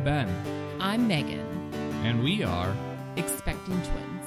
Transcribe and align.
I'm 0.00 0.04
Ben, 0.04 0.76
I'm 0.80 1.06
Megan, 1.06 1.40
and 2.04 2.24
we 2.24 2.42
are. 2.42 2.74
expecting 3.16 3.78
twins. 3.82 4.24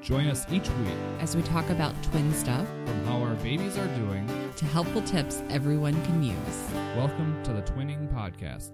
Join 0.00 0.26
us 0.26 0.44
each 0.50 0.68
week 0.68 0.96
As 1.20 1.36
we 1.36 1.42
talk 1.42 1.70
about 1.70 1.94
twin 2.02 2.34
stuff 2.34 2.66
from 2.84 3.04
how 3.04 3.18
our 3.22 3.36
babies 3.36 3.78
are 3.78 3.86
doing. 3.98 4.26
to 4.56 4.64
helpful 4.64 5.00
tips 5.02 5.40
everyone 5.48 5.94
can 6.06 6.24
use. 6.24 6.70
Welcome 6.96 7.40
to 7.44 7.52
the 7.52 7.62
Twinning 7.62 8.12
Podcast. 8.12 8.72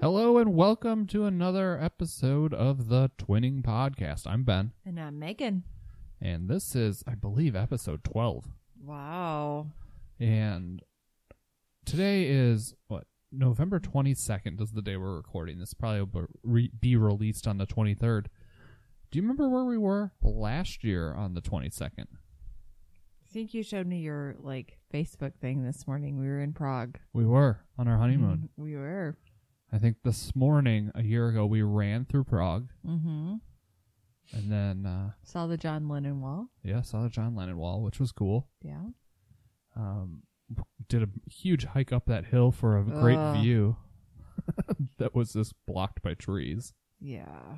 Hello, 0.00 0.38
and 0.38 0.54
welcome 0.54 1.06
to 1.08 1.24
another 1.26 1.78
episode 1.80 2.52
of 2.52 2.88
the 2.88 3.10
Twinning 3.18 3.62
Podcast. 3.62 4.26
I'm 4.26 4.42
Ben, 4.42 4.72
And 4.84 4.98
I'm 4.98 5.18
Megan. 5.18 5.64
And 6.22 6.48
this 6.48 6.74
is, 6.74 7.02
I 7.06 7.14
believe, 7.14 7.54
episode 7.56 8.04
12. 8.04 8.44
Wow. 8.84 9.68
And 10.20 10.82
today 11.84 12.26
is 12.28 12.74
what 12.88 13.06
November 13.30 13.80
22nd 13.80 14.60
is 14.60 14.72
the 14.72 14.82
day 14.82 14.96
we're 14.96 15.16
recording. 15.16 15.58
This 15.58 15.74
probably 15.74 16.02
will 16.02 16.68
be 16.80 16.96
released 16.96 17.46
on 17.46 17.58
the 17.58 17.66
23rd. 17.66 18.26
Do 19.10 19.18
you 19.18 19.22
remember 19.22 19.48
where 19.48 19.64
we 19.64 19.78
were 19.78 20.12
last 20.22 20.84
year 20.84 21.12
on 21.14 21.34
the 21.34 21.42
22nd? 21.42 22.06
I 22.08 23.32
think 23.32 23.54
you 23.54 23.62
showed 23.62 23.86
me 23.86 24.00
your 24.00 24.34
like 24.40 24.78
Facebook 24.92 25.32
thing 25.40 25.62
this 25.64 25.86
morning. 25.86 26.18
We 26.18 26.26
were 26.26 26.40
in 26.40 26.52
Prague. 26.52 26.98
We 27.14 27.24
were 27.24 27.60
on 27.78 27.88
our 27.88 27.98
honeymoon. 27.98 28.50
We 28.56 28.76
were. 28.76 29.16
I 29.72 29.78
think 29.78 29.96
this 30.04 30.36
morning, 30.36 30.92
a 30.94 31.02
year 31.02 31.28
ago, 31.28 31.46
we 31.46 31.62
ran 31.62 32.04
through 32.04 32.24
Prague, 32.24 32.68
Mm-hmm. 32.86 33.36
And 34.32 34.50
then 34.50 34.86
uh, 34.86 35.10
Saw 35.24 35.46
the 35.46 35.56
John 35.56 35.88
Lennon 35.88 36.20
wall. 36.20 36.48
yeah, 36.62 36.82
saw 36.82 37.02
the 37.02 37.08
John 37.08 37.34
Lennon 37.34 37.56
Wall, 37.58 37.82
which 37.82 37.98
was 38.00 38.12
cool. 38.12 38.48
Yeah. 38.62 38.82
Um, 39.76 40.22
did 40.88 41.02
a 41.02 41.08
huge 41.30 41.64
hike 41.64 41.92
up 41.92 42.06
that 42.06 42.26
hill 42.26 42.50
for 42.52 42.78
a 42.78 42.82
great 42.84 43.16
Ugh. 43.18 43.40
view 43.42 43.76
that 44.98 45.14
was 45.14 45.32
just 45.32 45.54
blocked 45.66 46.02
by 46.02 46.14
trees. 46.14 46.72
Yeah. 47.00 47.56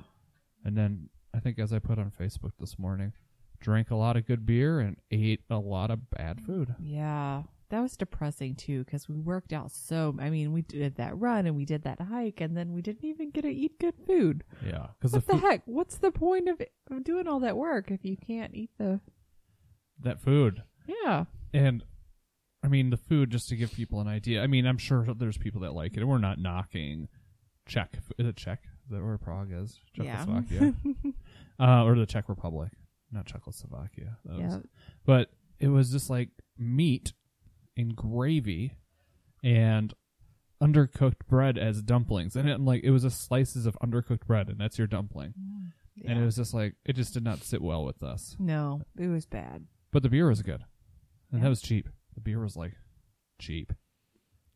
And 0.65 0.77
then 0.77 1.11
I 1.35 1.41
think 1.41 1.59
as 1.59 1.73
I 1.73 1.79
put 1.81 1.99
on 1.99 2.11
Facebook 2.11 2.53
this 2.61 2.79
morning, 2.79 3.13
drank 3.61 3.91
a 3.91 3.97
lot 3.97 4.17
of 4.17 4.27
good 4.27 4.47
beer 4.47 4.79
and 4.81 4.97
ate 5.11 5.41
a 5.51 5.57
lot 5.59 5.91
of 5.91 6.09
bad 6.11 6.41
food. 6.41 6.75
Yeah. 6.81 7.43
That 7.71 7.81
was 7.81 7.97
depressing 7.97 8.55
too 8.57 8.85
because 8.85 9.09
we 9.09 9.19
worked 9.19 9.53
out 9.53 9.73
so. 9.73 10.15
I 10.21 10.31
mean, 10.31 10.53
we 10.53 10.63
did 10.63 10.97
that 10.97 11.19
run 11.19 11.47
and 11.47 11.57
we 11.57 11.65
did 11.65 11.83
that 11.85 12.01
hike, 12.01 12.41
and 12.41 12.57
then 12.57 12.73
we 12.73 12.83
didn't 12.83 13.05
even 13.05 13.31
get 13.31 13.43
to 13.43 13.49
eat 13.49 13.79
good 13.81 13.95
food. 14.07 14.45
Yeah, 14.65 14.89
because 14.99 15.13
What 15.13 15.27
the, 15.27 15.33
the 15.35 15.39
heck? 15.39 15.63
What's 15.67 15.97
the 15.99 16.11
point 16.11 16.49
of, 16.49 16.61
of 16.91 17.03
doing 17.05 17.27
all 17.27 17.41
that 17.41 17.57
work 17.57 17.91
if 17.91 18.05
you 18.05 18.17
can't 18.17 18.55
eat 18.55 18.71
the? 18.79 19.01
that 20.01 20.21
food 20.21 20.63
Yeah. 21.05 21.25
and 21.53 21.85
I 22.65 22.69
mean 22.69 22.91
the 22.91 22.97
food 22.97 23.31
just 23.31 23.49
to 23.51 23.57
give 23.57 23.73
people 23.73 24.01
an 24.01 24.09
idea. 24.09 24.43
I 24.43 24.47
mean 24.49 24.67
I'm 24.67 24.77
sure 24.79 25.07
there's 25.17 25.39
people 25.39 25.61
that 25.63 25.73
like 25.73 25.97
it. 25.97 26.01
and 26.01 26.09
We're 26.09 26.19
not 26.19 26.39
knocking 26.41 27.09
Czech. 27.67 27.97
Is 28.19 28.27
it 28.27 28.37
Czech? 28.37 28.61
Is 28.85 28.91
that 28.91 29.03
where 29.03 29.17
Prague 29.19 29.53
is? 29.53 29.79
Yeah. 29.95 30.17
Czechoslovakia, 30.25 30.75
uh, 31.61 31.85
or 31.85 31.95
the 31.95 32.07
Czech 32.07 32.29
Republic, 32.29 32.73
not 33.13 33.25
Czechoslovakia. 33.27 34.19
That 34.27 34.39
was- 34.39 34.53
Yeah. 34.55 34.59
but 35.07 35.31
it 35.61 35.69
was 35.69 35.91
just 35.93 36.11
like 36.11 36.31
meat 36.59 37.13
in 37.77 37.91
gravy 37.91 38.77
and 39.43 39.95
undercooked 40.63 41.27
bread 41.29 41.59
as 41.59 41.83
dumplings 41.83 42.37
and 42.37 42.49
it, 42.49 42.61
like 42.61 42.83
it 42.85 42.91
was 42.91 43.03
just 43.03 43.23
slices 43.27 43.67
of 43.67 43.77
undercooked 43.83 44.27
bread 44.27 44.49
and 44.49 44.59
that's 44.59 44.79
your 44.79 44.87
dumpling 44.87 45.35
and 46.07 46.19
it 46.19 46.25
was 46.25 46.37
just 46.37 46.55
like 46.55 46.75
it 46.85 46.95
just 46.95 47.13
did 47.13 47.23
not 47.25 47.43
sit 47.43 47.61
well 47.61 47.85
with 47.85 48.03
us 48.03 48.37
no, 48.39 48.81
it 48.99 49.09
was 49.09 49.27
bad. 49.27 49.65
but 49.93 50.03
the 50.03 50.09
beer 50.09 50.29
was 50.29 50.43
good 50.43 50.63
and 51.31 51.41
Yeah. 51.41 51.45
that 51.45 51.49
was 51.51 51.61
cheap 51.61 51.89
the 52.15 52.21
beer 52.21 52.41
was 52.41 52.57
like 52.57 52.73
cheap 53.41 53.73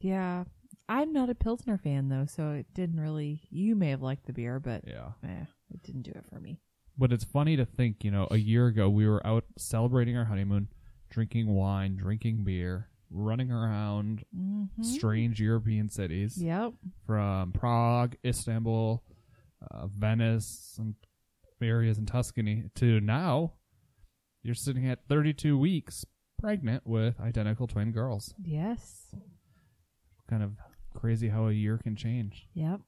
Yeah. 0.00 0.44
I'm 0.90 1.12
not 1.12 1.28
a 1.28 1.34
Pilsner 1.34 1.76
fan 1.76 2.08
though, 2.08 2.24
so 2.24 2.52
it 2.52 2.66
didn't 2.72 2.98
really. 2.98 3.42
You 3.50 3.76
may 3.76 3.90
have 3.90 4.00
liked 4.00 4.24
the 4.24 4.32
beer, 4.32 4.58
but 4.58 4.84
yeah 4.86 5.10
eh, 5.22 5.44
it 5.70 5.82
didn't 5.82 6.02
do 6.02 6.12
it 6.12 6.24
for 6.32 6.40
me. 6.40 6.60
but 6.96 7.12
it's 7.12 7.24
funny 7.24 7.56
to 7.56 7.66
think 7.66 8.04
you 8.04 8.10
know 8.10 8.26
a 8.30 8.38
year 8.38 8.68
ago 8.68 8.88
we 8.88 9.06
were 9.06 9.24
out 9.26 9.44
celebrating 9.58 10.16
our 10.16 10.24
honeymoon 10.24 10.68
drinking 11.10 11.48
wine 11.48 11.96
drinking 11.96 12.42
beer 12.44 12.88
running 13.10 13.50
around 13.50 14.24
Mm-hmm. 14.36 14.82
strange 14.82 15.40
european 15.40 15.88
cities 15.88 16.40
Yep. 16.42 16.72
from 17.06 17.52
Prague, 17.52 18.16
Istanbul, 18.24 19.02
uh, 19.70 19.86
Venice, 19.86 20.76
and 20.78 20.94
areas 21.60 21.98
in 21.98 22.06
Tuscany 22.06 22.64
to 22.76 23.00
now 23.00 23.54
you're 24.42 24.54
sitting 24.54 24.86
at 24.88 25.00
32 25.08 25.58
weeks 25.58 26.04
pregnant 26.38 26.86
with 26.86 27.18
identical 27.20 27.66
twin 27.66 27.90
girls. 27.90 28.32
Yes. 28.40 29.14
Kind 30.30 30.42
of 30.42 30.52
crazy 30.94 31.28
how 31.28 31.48
a 31.48 31.52
year 31.52 31.78
can 31.78 31.96
change. 31.96 32.46
Yep. 32.54 32.80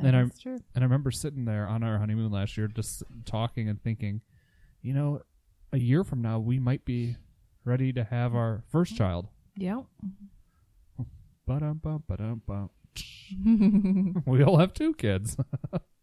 And 0.00 0.14
That's 0.14 0.38
true. 0.40 0.58
And 0.74 0.82
I 0.82 0.86
remember 0.86 1.10
sitting 1.10 1.44
there 1.44 1.66
on 1.68 1.82
our 1.82 1.98
honeymoon 1.98 2.30
last 2.32 2.56
year 2.56 2.68
just 2.68 3.02
talking 3.26 3.68
and 3.68 3.82
thinking, 3.82 4.22
you 4.80 4.94
know, 4.94 5.20
a 5.72 5.78
year 5.78 6.04
from 6.04 6.22
now 6.22 6.38
we 6.38 6.58
might 6.58 6.84
be 6.84 7.16
ready 7.64 7.92
to 7.92 8.04
have 8.04 8.34
our 8.34 8.62
first 8.70 8.96
child. 8.96 9.28
Yep. 9.56 9.84
Ba-dum-bum, 11.46 12.04
ba-dum-bum. 12.06 12.70
we 14.26 14.42
all 14.42 14.58
have 14.58 14.72
two 14.72 14.94
kids. 14.94 15.36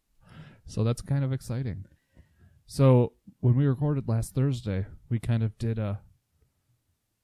so 0.65 0.83
that's 0.83 1.01
kind 1.01 1.23
of 1.23 1.33
exciting. 1.33 1.85
So 2.65 3.13
when 3.39 3.55
we 3.55 3.65
recorded 3.65 4.07
last 4.07 4.33
Thursday, 4.33 4.85
we 5.09 5.19
kind 5.19 5.43
of 5.43 5.57
did 5.57 5.79
a 5.79 6.01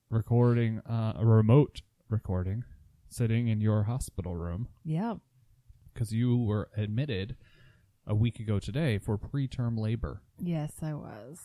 recording, 0.10 0.80
uh, 0.80 1.14
a 1.18 1.26
remote 1.26 1.82
recording, 2.10 2.64
sitting 3.10 3.48
in 3.48 3.62
your 3.62 3.84
hospital 3.84 4.36
room 4.36 4.68
yep. 4.84 5.18
because 5.94 6.12
you 6.12 6.38
were 6.38 6.70
admitted 6.76 7.36
a 8.06 8.16
week 8.16 8.40
ago 8.40 8.60
today 8.60 8.98
for 8.98 9.18
preterm 9.18 9.78
labor. 9.78 10.22
Yes, 10.40 10.74
I 10.82 10.94
was. 10.94 11.40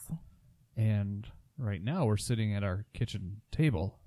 And 0.76 1.28
right 1.58 1.82
now 1.82 2.06
we're 2.06 2.16
sitting 2.16 2.54
at 2.54 2.64
our 2.64 2.86
kitchen 2.94 3.42
table 3.50 3.98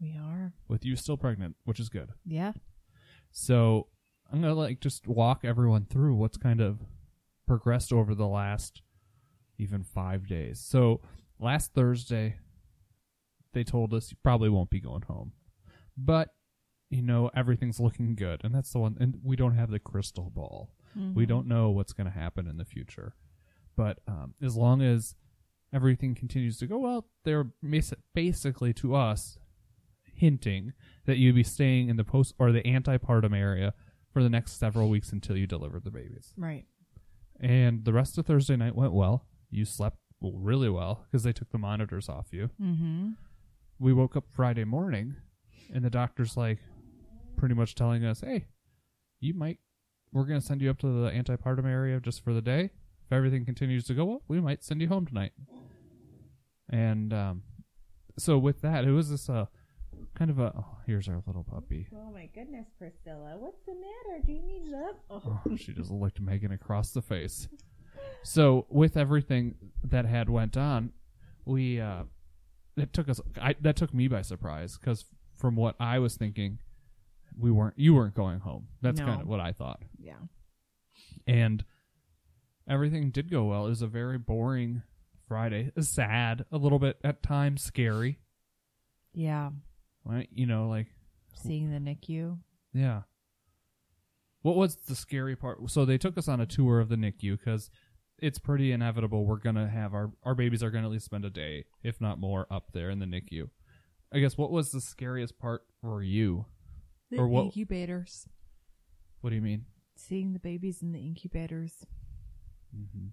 We 0.00 0.16
are. 0.16 0.52
with 0.68 0.84
you 0.84 0.94
still 0.96 1.16
pregnant, 1.16 1.56
which 1.64 1.80
is 1.80 1.88
good. 1.88 2.10
Yeah. 2.24 2.52
So 3.30 3.88
I'm 4.30 4.40
gonna 4.40 4.54
like 4.54 4.80
just 4.80 5.06
walk 5.06 5.44
everyone 5.44 5.86
through 5.86 6.14
what's 6.16 6.36
kind 6.36 6.60
of 6.60 6.80
progressed 7.46 7.92
over 7.92 8.14
the 8.14 8.26
last 8.26 8.82
even 9.58 9.82
five 9.82 10.26
days. 10.26 10.60
So 10.60 11.00
last 11.38 11.72
Thursday, 11.74 12.36
they 13.52 13.64
told 13.64 13.94
us 13.94 14.10
you 14.10 14.16
probably 14.22 14.48
won't 14.50 14.70
be 14.70 14.80
going 14.80 15.02
home, 15.02 15.32
but 15.96 16.34
you 16.90 17.02
know 17.02 17.30
everything's 17.34 17.80
looking 17.80 18.14
good, 18.14 18.42
and 18.44 18.54
that's 18.54 18.72
the 18.72 18.78
one. 18.78 18.96
And 19.00 19.18
we 19.24 19.34
don't 19.36 19.54
have 19.54 19.70
the 19.70 19.78
crystal 19.80 20.30
ball. 20.30 20.70
We 21.14 21.24
Mhm. 21.24 21.28
don't 21.28 21.46
know 21.46 21.70
what's 21.70 21.92
going 21.92 22.06
to 22.06 22.10
happen 22.18 22.46
in 22.46 22.56
the 22.56 22.64
future, 22.64 23.16
but 23.76 23.98
um, 24.06 24.34
as 24.40 24.56
long 24.56 24.80
as 24.82 25.14
everything 25.72 26.14
continues 26.14 26.56
to 26.58 26.66
go 26.66 26.78
well, 26.78 27.06
they're 27.24 27.50
basically 28.14 28.72
to 28.74 28.94
us 28.94 29.36
hinting 30.16 30.72
that 31.04 31.18
you'd 31.18 31.34
be 31.34 31.42
staying 31.42 31.88
in 31.88 31.96
the 31.96 32.04
post 32.04 32.34
or 32.38 32.52
the 32.52 32.62
antepartum 32.62 33.36
area 33.36 33.74
for 34.12 34.22
the 34.22 34.30
next 34.30 34.58
several 34.58 34.88
weeks 34.88 35.12
until 35.12 35.36
you 35.36 35.46
delivered 35.46 35.84
the 35.84 35.90
babies. 35.90 36.32
Right. 36.36 36.64
And 37.40 37.84
the 37.84 37.92
rest 37.92 38.16
of 38.18 38.26
Thursday 38.26 38.56
night 38.56 38.74
went 38.74 38.92
well. 38.92 39.26
You 39.50 39.64
slept 39.64 39.98
really 40.20 40.70
well 40.70 41.04
because 41.04 41.22
they 41.22 41.32
took 41.32 41.50
the 41.50 41.58
monitors 41.58 42.08
off 42.08 42.28
you. 42.32 42.50
Mm-hmm. 42.60 43.10
We 43.78 43.92
woke 43.92 44.16
up 44.16 44.24
Friday 44.32 44.64
morning, 44.64 45.16
and 45.72 45.84
the 45.84 45.90
doctor's 45.90 46.36
like, 46.36 46.58
pretty 47.36 47.54
much 47.54 47.74
telling 47.74 48.04
us, 48.04 48.20
"Hey, 48.20 48.46
you 49.20 49.34
might. 49.34 49.58
We're 50.12 50.24
gonna 50.24 50.40
send 50.40 50.62
you 50.62 50.70
up 50.70 50.78
to 50.78 50.86
the 50.86 51.10
antepartum 51.10 51.66
area 51.66 52.00
just 52.00 52.24
for 52.24 52.32
the 52.32 52.40
day. 52.40 52.70
If 53.04 53.12
everything 53.12 53.44
continues 53.44 53.84
to 53.88 53.94
go 53.94 54.04
well, 54.06 54.22
we 54.28 54.40
might 54.40 54.64
send 54.64 54.80
you 54.80 54.88
home 54.88 55.06
tonight." 55.06 55.32
And 56.70 57.12
um, 57.12 57.42
so 58.18 58.38
with 58.38 58.62
that, 58.62 58.84
it 58.84 58.92
was 58.92 59.10
this 59.10 59.28
uh, 59.28 59.46
kind 60.14 60.30
of 60.30 60.38
a. 60.38 60.52
Oh, 60.56 60.78
here's 60.86 61.08
our 61.08 61.22
little 61.26 61.44
puppy. 61.44 61.88
Oh 61.94 62.10
my 62.12 62.26
goodness, 62.34 62.66
Priscilla, 62.78 63.36
what's 63.38 63.62
the 63.66 63.74
matter? 63.74 64.22
Do 64.24 64.32
you 64.32 64.42
need 64.42 64.68
love? 64.68 64.96
Oh, 65.10 65.56
she 65.56 65.72
just 65.72 65.90
looked 65.90 66.20
Megan 66.20 66.52
across 66.52 66.90
the 66.92 67.02
face. 67.02 67.48
So 68.22 68.66
with 68.70 68.96
everything 68.96 69.54
that 69.84 70.04
had 70.06 70.28
went 70.30 70.56
on, 70.56 70.92
we 71.44 71.80
uh, 71.80 72.04
it 72.76 72.92
took 72.92 73.08
us. 73.08 73.20
I, 73.40 73.54
that 73.60 73.76
took 73.76 73.92
me 73.94 74.08
by 74.08 74.22
surprise 74.22 74.78
because 74.78 75.04
from 75.36 75.56
what 75.56 75.76
I 75.78 75.98
was 75.98 76.16
thinking, 76.16 76.58
we 77.38 77.50
weren't. 77.50 77.74
You 77.78 77.94
weren't 77.94 78.14
going 78.14 78.40
home. 78.40 78.68
That's 78.82 79.00
No. 79.00 79.06
kind 79.06 79.20
of 79.22 79.28
what 79.28 79.40
I 79.40 79.52
thought. 79.52 79.82
Yeah. 79.98 80.14
And 81.26 81.64
everything 82.68 83.10
did 83.10 83.30
go 83.30 83.44
well. 83.44 83.66
It 83.66 83.70
was 83.70 83.82
a 83.82 83.86
very 83.86 84.18
boring 84.18 84.82
Friday. 85.28 85.72
Sad, 85.80 86.44
a 86.52 86.56
little 86.58 86.78
bit 86.78 86.98
at 87.04 87.22
times, 87.22 87.62
scary. 87.62 88.18
Yeah. 89.12 89.50
You 90.32 90.46
know, 90.46 90.68
like 90.68 90.86
Seeing 91.34 91.70
the 91.70 91.78
NICU. 91.78 92.38
Yeah. 92.72 93.02
What 94.42 94.56
was 94.56 94.76
the 94.76 94.94
scary 94.94 95.36
part? 95.36 95.58
So 95.70 95.84
they 95.84 95.98
took 95.98 96.16
us 96.16 96.28
on 96.28 96.40
a 96.40 96.46
tour 96.46 96.80
of 96.80 96.88
the 96.88 96.96
NICU 96.96 97.38
because 97.38 97.68
it's 98.18 98.38
pretty 98.38 98.72
inevitable 98.72 99.26
we're 99.26 99.36
gonna 99.38 99.68
have 99.68 99.92
our 99.92 100.12
our 100.22 100.34
babies 100.34 100.62
are 100.62 100.70
gonna 100.70 100.86
at 100.86 100.92
least 100.92 101.04
spend 101.06 101.24
a 101.24 101.30
day, 101.30 101.64
if 101.82 102.00
not 102.00 102.18
more, 102.18 102.46
up 102.50 102.72
there 102.72 102.88
in 102.90 102.98
the 103.00 103.06
NICU. 103.06 103.48
I 104.14 104.20
guess 104.20 104.38
what 104.38 104.50
was 104.52 104.70
the 104.70 104.80
scariest 104.80 105.38
part 105.38 105.62
for 105.80 106.02
you? 106.02 106.46
The 107.10 107.18
Or 107.18 107.28
what- 107.28 107.46
incubators. 107.46 108.28
What 109.20 109.30
do 109.30 109.36
you 109.36 109.42
mean? 109.42 109.66
Seeing 109.96 110.32
the 110.32 110.38
babies 110.38 110.82
in 110.82 110.92
the 110.92 111.00
incubators. 111.00 111.84
hmm 112.72 113.08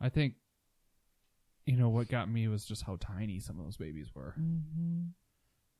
I 0.00 0.08
think, 0.08 0.34
you 1.66 1.76
know, 1.76 1.88
what 1.88 2.08
got 2.08 2.28
me 2.30 2.48
was 2.48 2.64
just 2.64 2.82
how 2.82 2.96
tiny 3.00 3.38
some 3.40 3.58
of 3.58 3.64
those 3.64 3.76
babies 3.76 4.08
were. 4.14 4.34
Mm-hmm. 4.38 5.02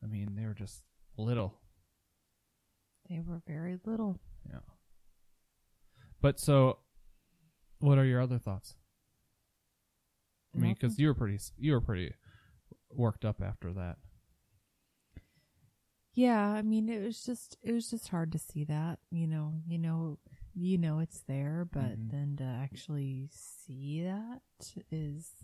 I 0.02 0.06
mean, 0.06 0.34
they 0.36 0.46
were 0.46 0.54
just 0.54 0.82
little. 1.16 1.54
They 3.08 3.20
were 3.20 3.42
very 3.46 3.78
little. 3.84 4.18
Yeah. 4.48 4.60
But 6.20 6.38
so, 6.38 6.78
what 7.80 7.98
are 7.98 8.04
your 8.04 8.20
other 8.20 8.38
thoughts? 8.38 8.74
I 10.54 10.58
mean, 10.58 10.74
because 10.74 10.98
you 10.98 11.08
were 11.08 11.14
pretty, 11.14 11.38
you 11.58 11.72
were 11.72 11.80
pretty 11.80 12.14
worked 12.90 13.24
up 13.24 13.42
after 13.42 13.72
that. 13.72 13.96
Yeah, 16.14 16.46
I 16.48 16.62
mean, 16.62 16.88
it 16.90 17.02
was 17.02 17.24
just 17.24 17.56
it 17.62 17.72
was 17.72 17.90
just 17.90 18.08
hard 18.08 18.32
to 18.32 18.38
see 18.38 18.64
that. 18.64 18.98
You 19.10 19.26
know, 19.26 19.54
you 19.66 19.78
know, 19.78 20.18
you 20.54 20.76
know 20.76 20.98
it's 20.98 21.20
there, 21.22 21.66
but 21.72 21.98
Mhm. 21.98 22.10
then 22.10 22.36
to 22.36 22.44
actually 22.44 23.30
see 23.32 24.02
that 24.02 24.42
is 24.90 25.34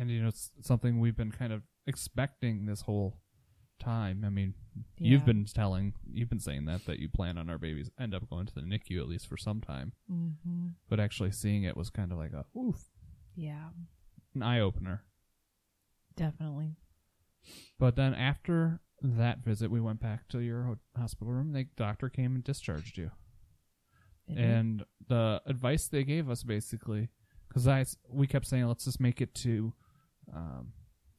And 0.00 0.10
you 0.10 0.22
know, 0.22 0.28
it's 0.28 0.50
something 0.62 1.00
we've 1.00 1.16
been 1.16 1.32
kind 1.32 1.52
of 1.52 1.62
expecting 1.86 2.66
this 2.66 2.82
whole 2.82 3.20
time. 3.80 4.22
I 4.24 4.28
mean, 4.30 4.54
Yeah. 4.96 5.10
you've 5.12 5.24
been 5.24 5.44
telling, 5.44 5.94
you've 6.12 6.28
been 6.28 6.40
saying 6.40 6.64
that 6.66 6.84
that 6.86 6.98
you 6.98 7.08
plan 7.08 7.38
on 7.38 7.48
our 7.50 7.58
babies 7.58 7.90
end 7.98 8.14
up 8.14 8.28
going 8.28 8.46
to 8.46 8.54
the 8.54 8.60
NICU 8.62 9.00
at 9.00 9.08
least 9.08 9.26
for 9.26 9.36
some 9.36 9.60
time. 9.60 9.92
hmm 10.08 10.68
But 10.88 11.00
actually 11.00 11.32
seeing 11.32 11.62
it 11.64 11.76
was 11.76 11.90
kind 11.90 12.12
of 12.12 12.18
like 12.18 12.32
a 12.32 12.44
oof, 12.58 12.84
yeah, 13.34 13.70
an 14.34 14.42
eye 14.42 14.60
opener. 14.60 15.04
definitely. 16.16 16.76
But 17.78 17.96
then 17.96 18.14
after 18.14 18.80
that 19.00 19.38
visit, 19.44 19.70
we 19.70 19.80
went 19.80 20.00
back 20.00 20.28
to 20.28 20.40
your 20.40 20.78
hospital 20.96 21.32
room. 21.32 21.52
The 21.52 21.64
doctor 21.76 22.08
came 22.08 22.34
and 22.34 22.42
discharged 22.44 22.98
you. 22.98 23.10
It 24.26 24.36
and 24.38 24.84
the 25.08 25.40
advice 25.46 25.88
they 25.88 26.04
gave 26.04 26.28
us 26.28 26.42
basically 26.42 27.08
because 27.48 27.66
I 27.66 27.84
we 28.10 28.26
kept 28.26 28.46
saying 28.46 28.66
let's 28.66 28.84
just 28.84 29.00
make 29.00 29.20
it 29.22 29.34
to 29.36 29.72
um, 30.34 30.72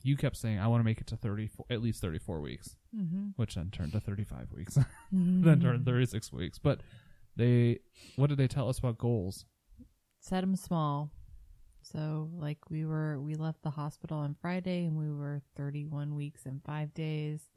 you 0.04 0.16
kept 0.16 0.38
saying 0.38 0.60
i 0.60 0.68
want 0.68 0.80
to 0.80 0.86
make 0.86 1.02
it 1.02 1.08
to 1.08 1.18
34 1.18 1.66
at 1.70 1.82
least 1.82 2.02
34 2.02 2.40
weeks 2.42 2.76
Mhm. 2.96 3.34
which 3.36 3.56
then 3.56 3.70
turned 3.72 3.92
to 3.94 4.00
35 4.00 4.52
weeks 4.52 4.78
Mhm. 5.14 5.44
then 5.44 5.60
turned 5.60 5.86
36 5.86 6.32
weeks 6.32 6.58
but 6.60 6.82
they 7.36 7.80
what 8.16 8.28
did 8.28 8.38
they 8.38 8.48
tell 8.48 8.70
us 8.70 8.80
about 8.80 8.98
goals 8.98 9.46
set 10.22 10.42
them 10.42 10.56
small. 10.56 11.12
So 11.82 12.30
like 12.34 12.70
we 12.70 12.86
were 12.86 13.20
we 13.22 13.36
left 13.36 13.62
the 13.64 13.70
hospital 13.70 14.18
on 14.20 14.36
Friday 14.42 14.86
and 14.86 14.98
we 14.98 15.10
were 15.10 15.42
31 15.56 16.14
weeks 16.16 16.46
and 16.46 16.62
5 16.64 16.94
days. 16.94 17.50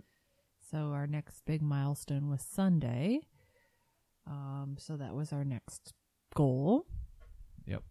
So 0.70 0.92
our 0.92 1.08
next 1.08 1.44
big 1.44 1.60
milestone 1.60 2.28
was 2.30 2.40
Sunday. 2.42 3.20
Um 4.26 4.76
so 4.78 4.96
that 4.96 5.14
was 5.14 5.32
our 5.32 5.44
next 5.44 5.92
goal. 6.36 6.86
yep 7.66 7.82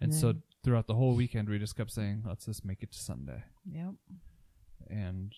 And 0.00 0.10
and 0.10 0.14
so 0.14 0.34
throughout 0.64 0.86
the 0.86 0.94
whole 0.94 1.14
weekend 1.14 1.48
we 1.48 1.58
just 1.58 1.76
kept 1.76 1.90
saying 1.90 2.22
let's 2.26 2.44
just 2.46 2.64
make 2.64 2.82
it 2.82 2.90
to 2.92 2.98
sunday 2.98 3.42
Yep. 3.70 3.94
and 4.90 5.32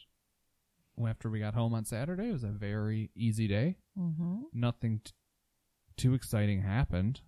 after 1.07 1.31
we 1.31 1.41
got 1.41 1.55
home 1.55 1.73
on 1.75 1.85
saturday 1.85 2.29
it 2.29 2.33
was 2.33 2.45
a 2.45 2.49
very 2.49 3.11
easy 3.15 3.47
day 3.49 3.77
Mhm. 3.99 4.43
nothing 4.53 5.01
t- 5.05 5.13
too 5.97 6.15
exciting 6.15 6.63
happened 6.63 7.21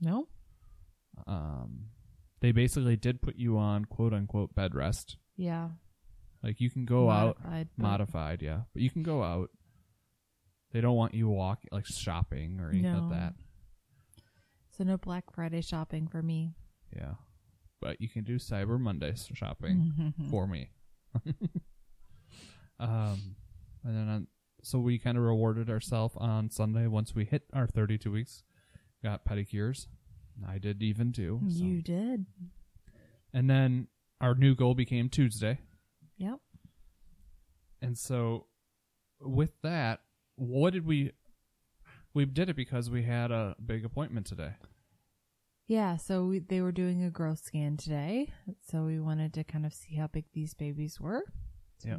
No? 0.00 0.28
um, 1.26 1.90
they 2.40 2.52
basically 2.52 2.96
did 2.96 3.20
put 3.22 3.36
you 3.36 3.58
on 3.58 3.84
quote 3.84 4.12
unquote 4.12 4.54
bed 4.54 4.74
rest. 4.74 5.16
Yeah. 5.36 5.70
Like 6.42 6.60
you 6.60 6.70
can 6.70 6.84
go 6.84 7.08
out 7.10 7.38
Modified, 7.38 7.68
but- 7.76 7.82
modified, 7.82 8.42
yeah, 8.42 8.62
but 8.72 8.82
you 8.82 8.90
can 8.90 9.02
go 9.04 9.22
out. 9.22 9.50
They 10.72 10.80
don't 10.80 10.96
want 10.96 11.14
you 11.14 11.28
walk 11.28 11.60
like 11.70 11.86
shopping 11.86 12.58
or 12.58 12.70
anything 12.70 12.90
No. 12.92 13.00
like 13.02 13.10
that. 13.10 13.34
So 14.70 14.82
no 14.84 14.96
Black 14.96 15.30
Friday 15.32 15.60
shopping 15.60 16.08
for 16.08 16.22
me. 16.22 16.54
Yeah, 16.96 17.14
but 17.82 18.00
you 18.00 18.08
can 18.08 18.24
do 18.24 18.36
Cyber 18.36 18.80
Monday 18.80 19.12
shopping 19.34 19.92
Mm-hmm. 20.00 20.30
for 20.30 20.46
me. 20.46 20.70
um, 22.80 23.36
and 23.84 23.96
then 23.96 24.08
on, 24.08 24.26
so 24.62 24.78
we 24.78 24.98
kind 24.98 25.18
of 25.18 25.24
rewarded 25.24 25.68
ourselves 25.68 26.14
on 26.18 26.50
Sunday 26.50 26.86
once 26.86 27.14
we 27.14 27.24
hit 27.24 27.42
our 27.52 27.66
32 27.66 28.10
weeks. 28.10 28.42
Got 29.02 29.24
pedicures. 29.24 29.88
I 30.48 30.58
did 30.58 30.82
even 30.82 31.12
too. 31.12 31.40
so- 31.48 31.62
You 31.64 31.82
did. 31.82 32.26
And 33.34 33.48
then 33.50 33.88
our 34.20 34.34
new 34.34 34.54
goal 34.54 34.74
became 34.74 35.08
Tuesday. 35.08 35.58
Yep. 36.18 36.38
And 37.80 37.98
so 37.98 38.46
with 39.20 39.52
that, 39.62 40.00
what 40.36 40.72
did 40.72 40.86
we 40.86 41.12
we 42.14 42.26
did 42.26 42.48
it 42.50 42.56
because 42.56 42.90
we 42.90 43.02
had 43.04 43.30
a 43.30 43.56
big 43.64 43.84
appointment 43.84 44.26
today. 44.26 44.52
Yeah, 45.68 45.96
so 45.96 46.24
we, 46.26 46.40
they 46.40 46.60
were 46.60 46.72
doing 46.72 47.02
a 47.04 47.10
growth 47.10 47.38
scan 47.44 47.76
today. 47.76 48.32
So 48.70 48.82
we 48.84 49.00
wanted 49.00 49.32
to 49.34 49.44
kind 49.44 49.64
of 49.64 49.72
see 49.72 49.94
how 49.96 50.06
big 50.08 50.24
these 50.34 50.54
babies 50.54 51.00
were. 51.00 51.24
So, 51.78 51.88
Yeah. 51.88 51.96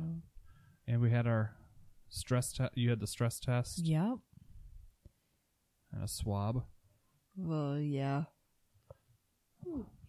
And 0.87 1.01
we 1.01 1.09
had 1.11 1.25
our 1.27 1.55
stress 2.09 2.51
test 2.53 2.71
you 2.77 2.89
had 2.91 2.99
the 2.99 3.07
stress 3.07 3.39
test 3.39 3.79
Yep. 3.79 4.17
and 5.93 6.03
a 6.03 6.07
swab. 6.07 6.63
Well, 7.35 7.79
yeah. 7.79 8.25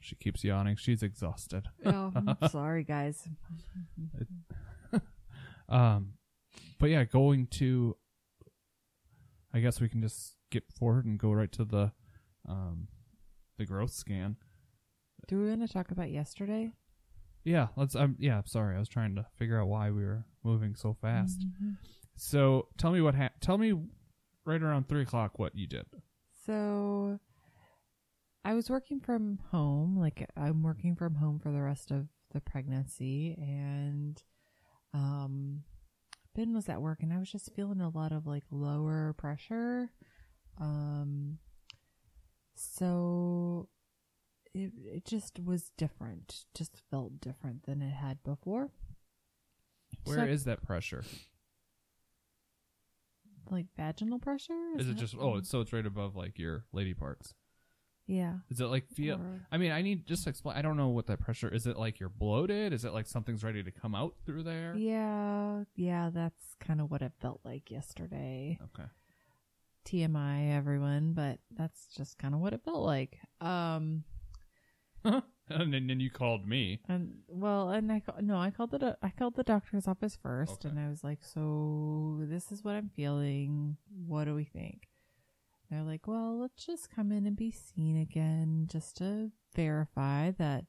She 0.00 0.16
keeps 0.16 0.44
yawning. 0.44 0.76
She's 0.76 1.02
exhausted. 1.02 1.68
Oh, 1.86 2.12
I'm 2.14 2.36
sorry, 2.50 2.84
guys. 2.84 3.26
Um 5.68 6.14
but 6.78 6.90
yeah, 6.90 7.04
going 7.04 7.46
to 7.52 7.96
I 9.54 9.60
guess 9.60 9.80
we 9.80 9.88
can 9.88 10.02
just 10.02 10.34
skip 10.48 10.64
forward 10.78 11.06
and 11.06 11.18
go 11.18 11.32
right 11.32 11.50
to 11.52 11.64
the 11.64 11.92
um 12.46 12.88
the 13.58 13.64
growth 13.66 13.92
scan. 13.92 14.36
Do 15.26 15.40
we 15.40 15.48
want 15.48 15.62
to 15.66 15.72
talk 15.72 15.90
about 15.90 16.10
yesterday? 16.10 16.72
Yeah, 17.44 17.68
let's. 17.76 17.94
I'm 17.94 18.16
yeah, 18.18 18.42
sorry, 18.44 18.76
I 18.76 18.78
was 18.78 18.88
trying 18.88 19.14
to 19.16 19.26
figure 19.36 19.60
out 19.60 19.68
why 19.68 19.90
we 19.90 20.04
were 20.04 20.24
moving 20.42 20.74
so 20.74 20.96
fast. 21.00 21.40
Mhm. 21.40 21.76
So 22.16 22.68
tell 22.78 22.90
me 22.90 23.00
what. 23.00 23.14
Ha- 23.14 23.30
tell 23.40 23.58
me 23.58 23.74
right 24.44 24.62
around 24.62 24.88
three 24.88 25.02
o'clock 25.02 25.38
what 25.38 25.54
you 25.54 25.66
did. 25.66 25.86
So 26.46 27.18
I 28.44 28.54
was 28.54 28.68
working 28.70 29.00
from 29.00 29.38
home. 29.50 29.96
Like 29.98 30.26
I'm 30.36 30.62
working 30.62 30.94
from 30.96 31.16
home 31.16 31.38
for 31.38 31.50
the 31.50 31.62
rest 31.62 31.90
of 31.90 32.08
the 32.32 32.40
pregnancy 32.40 33.36
and 33.38 34.20
um 34.92 35.62
Ben 36.34 36.52
was 36.52 36.68
at 36.68 36.82
work 36.82 36.98
and 37.02 37.12
I 37.12 37.18
was 37.18 37.30
just 37.30 37.54
feeling 37.54 37.80
a 37.80 37.88
lot 37.88 38.10
of 38.12 38.26
like 38.26 38.42
lower 38.50 39.14
pressure. 39.16 39.90
Um 40.60 41.38
so 42.54 43.68
it 44.54 44.72
it 44.84 45.04
just 45.04 45.38
was 45.40 45.70
different. 45.76 46.44
Just 46.54 46.82
felt 46.90 47.20
different 47.20 47.64
than 47.66 47.82
it 47.82 47.92
had 47.94 48.22
before. 48.22 48.70
Where 50.04 50.28
is 50.28 50.42
So- 50.44 50.50
that 50.50 50.62
pressure? 50.62 51.04
like 53.50 53.66
vaginal 53.76 54.18
pressure? 54.18 54.54
Is 54.78 54.88
it 54.88 54.96
just? 54.96 55.14
Oh, 55.18 55.36
it's 55.36 55.48
so 55.50 55.60
it's 55.60 55.72
right 55.72 55.84
above 55.84 56.16
like 56.16 56.38
your 56.38 56.64
lady 56.72 56.94
parts. 56.94 57.34
yeah. 58.06 58.34
Is 58.50 58.60
it 58.60 58.66
like 58.66 58.88
feel? 58.88 59.16
Or- 59.16 59.46
I 59.52 59.58
mean, 59.58 59.70
I 59.70 59.82
need 59.82 60.06
just 60.06 60.24
to 60.24 60.30
explain. 60.30 60.56
I 60.56 60.62
don't 60.62 60.76
know 60.76 60.88
what 60.88 61.06
that 61.08 61.20
pressure 61.20 61.48
is. 61.48 61.66
It 61.66 61.78
like 61.78 62.00
you're 62.00 62.08
bloated? 62.08 62.72
Is 62.72 62.84
it 62.84 62.92
like 62.92 63.06
something's 63.06 63.44
ready 63.44 63.62
to 63.62 63.70
come 63.70 63.94
out 63.94 64.14
through 64.24 64.44
there? 64.44 64.74
Yeah, 64.76 65.64
yeah, 65.76 66.10
that's 66.12 66.54
kind 66.60 66.80
of 66.80 66.90
what 66.90 67.02
it 67.02 67.12
felt 67.20 67.40
like 67.44 67.70
yesterday. 67.70 68.58
Okay. 68.62 68.88
TMI, 69.84 70.54
everyone, 70.56 71.12
but 71.12 71.38
that's 71.56 71.86
just 71.96 72.18
kind 72.18 72.34
of 72.34 72.40
what 72.40 72.52
it 72.52 72.62
felt 72.64 72.82
like. 72.84 73.18
Um, 73.40 74.04
and 75.04 75.72
then, 75.74 76.00
you 76.00 76.10
called 76.10 76.46
me. 76.48 76.80
and 76.88 77.16
well, 77.28 77.68
and 77.70 77.92
I 77.92 78.00
no, 78.20 78.36
I 78.38 78.50
called 78.50 78.70
the 78.70 78.78
do- 78.78 78.94
I 79.02 79.10
called 79.10 79.36
the 79.36 79.42
doctor's 79.42 79.86
office 79.86 80.16
first, 80.20 80.64
Okay. 80.64 80.68
and 80.70 80.78
I 80.78 80.88
was 80.88 81.04
like, 81.04 81.22
"So 81.22 82.18
this 82.22 82.50
is 82.50 82.64
what 82.64 82.74
I'm 82.74 82.88
feeling. 82.88 83.76
What 84.06 84.24
do 84.24 84.34
we 84.34 84.44
think?" 84.44 84.88
They're 85.70 85.82
like, 85.82 86.06
"Well, 86.06 86.38
let's 86.40 86.64
just 86.64 86.90
come 86.90 87.12
in 87.12 87.26
and 87.26 87.36
be 87.36 87.50
seen 87.50 87.98
again, 87.98 88.66
just 88.70 88.96
to 88.98 89.30
verify 89.54 90.30
that 90.32 90.64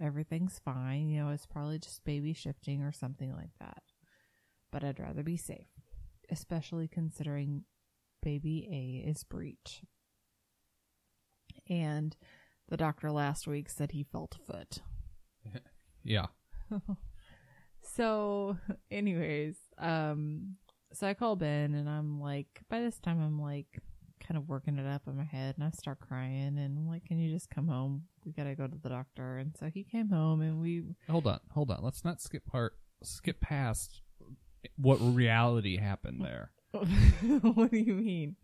everything's 0.00 0.58
fine. 0.58 1.08
You 1.08 1.22
know, 1.24 1.30
it's 1.30 1.46
probably 1.46 1.78
just 1.78 2.04
baby 2.04 2.32
shifting 2.32 2.82
or 2.82 2.90
something 2.92 3.32
like 3.34 3.52
that. 3.60 3.82
But 4.72 4.82
I'd 4.82 4.98
rather 4.98 5.22
be 5.22 5.36
safe, 5.36 5.68
especially 6.30 6.88
considering 6.88 7.64
baby 8.22 8.68
A 8.70 9.08
is 9.08 9.24
breech." 9.24 9.82
And 11.68 12.16
the 12.68 12.76
doctor 12.76 13.10
last 13.10 13.46
week 13.46 13.68
said 13.68 13.92
he 13.92 14.04
felt 14.04 14.36
a 14.36 14.52
foot. 14.52 14.78
Yeah. 16.02 16.28
so, 17.82 18.56
anyways, 18.90 19.56
um, 19.76 20.56
so 20.94 21.06
I 21.06 21.12
call 21.12 21.36
Ben 21.36 21.74
and 21.74 21.90
I'm 21.90 22.18
like, 22.22 22.62
by 22.70 22.80
this 22.80 22.98
time 22.98 23.20
I'm 23.22 23.38
like 23.38 23.80
kind 24.26 24.38
of 24.38 24.48
working 24.48 24.78
it 24.78 24.86
up 24.86 25.02
in 25.06 25.16
my 25.16 25.24
head, 25.24 25.56
and 25.56 25.64
I 25.64 25.70
start 25.70 25.98
crying, 26.00 26.58
and 26.58 26.78
I'm 26.78 26.88
like, 26.88 27.04
"Can 27.04 27.18
you 27.18 27.32
just 27.32 27.50
come 27.50 27.68
home? 27.68 28.04
We 28.24 28.32
gotta 28.32 28.54
go 28.54 28.66
to 28.66 28.76
the 28.76 28.88
doctor." 28.88 29.38
And 29.38 29.56
so 29.58 29.66
he 29.66 29.82
came 29.82 30.10
home, 30.10 30.40
and 30.40 30.60
we 30.60 30.84
Hold 31.08 31.26
on, 31.26 31.40
hold 31.52 31.70
on. 31.70 31.80
Let's 31.82 32.04
not 32.04 32.20
skip 32.20 32.46
part, 32.46 32.74
skip 33.02 33.40
past 33.40 34.02
what 34.76 34.96
reality 34.96 35.78
happened 35.78 36.24
there. 36.24 36.52
what 36.72 37.70
do 37.70 37.78
you 37.78 37.94
mean? 37.94 38.36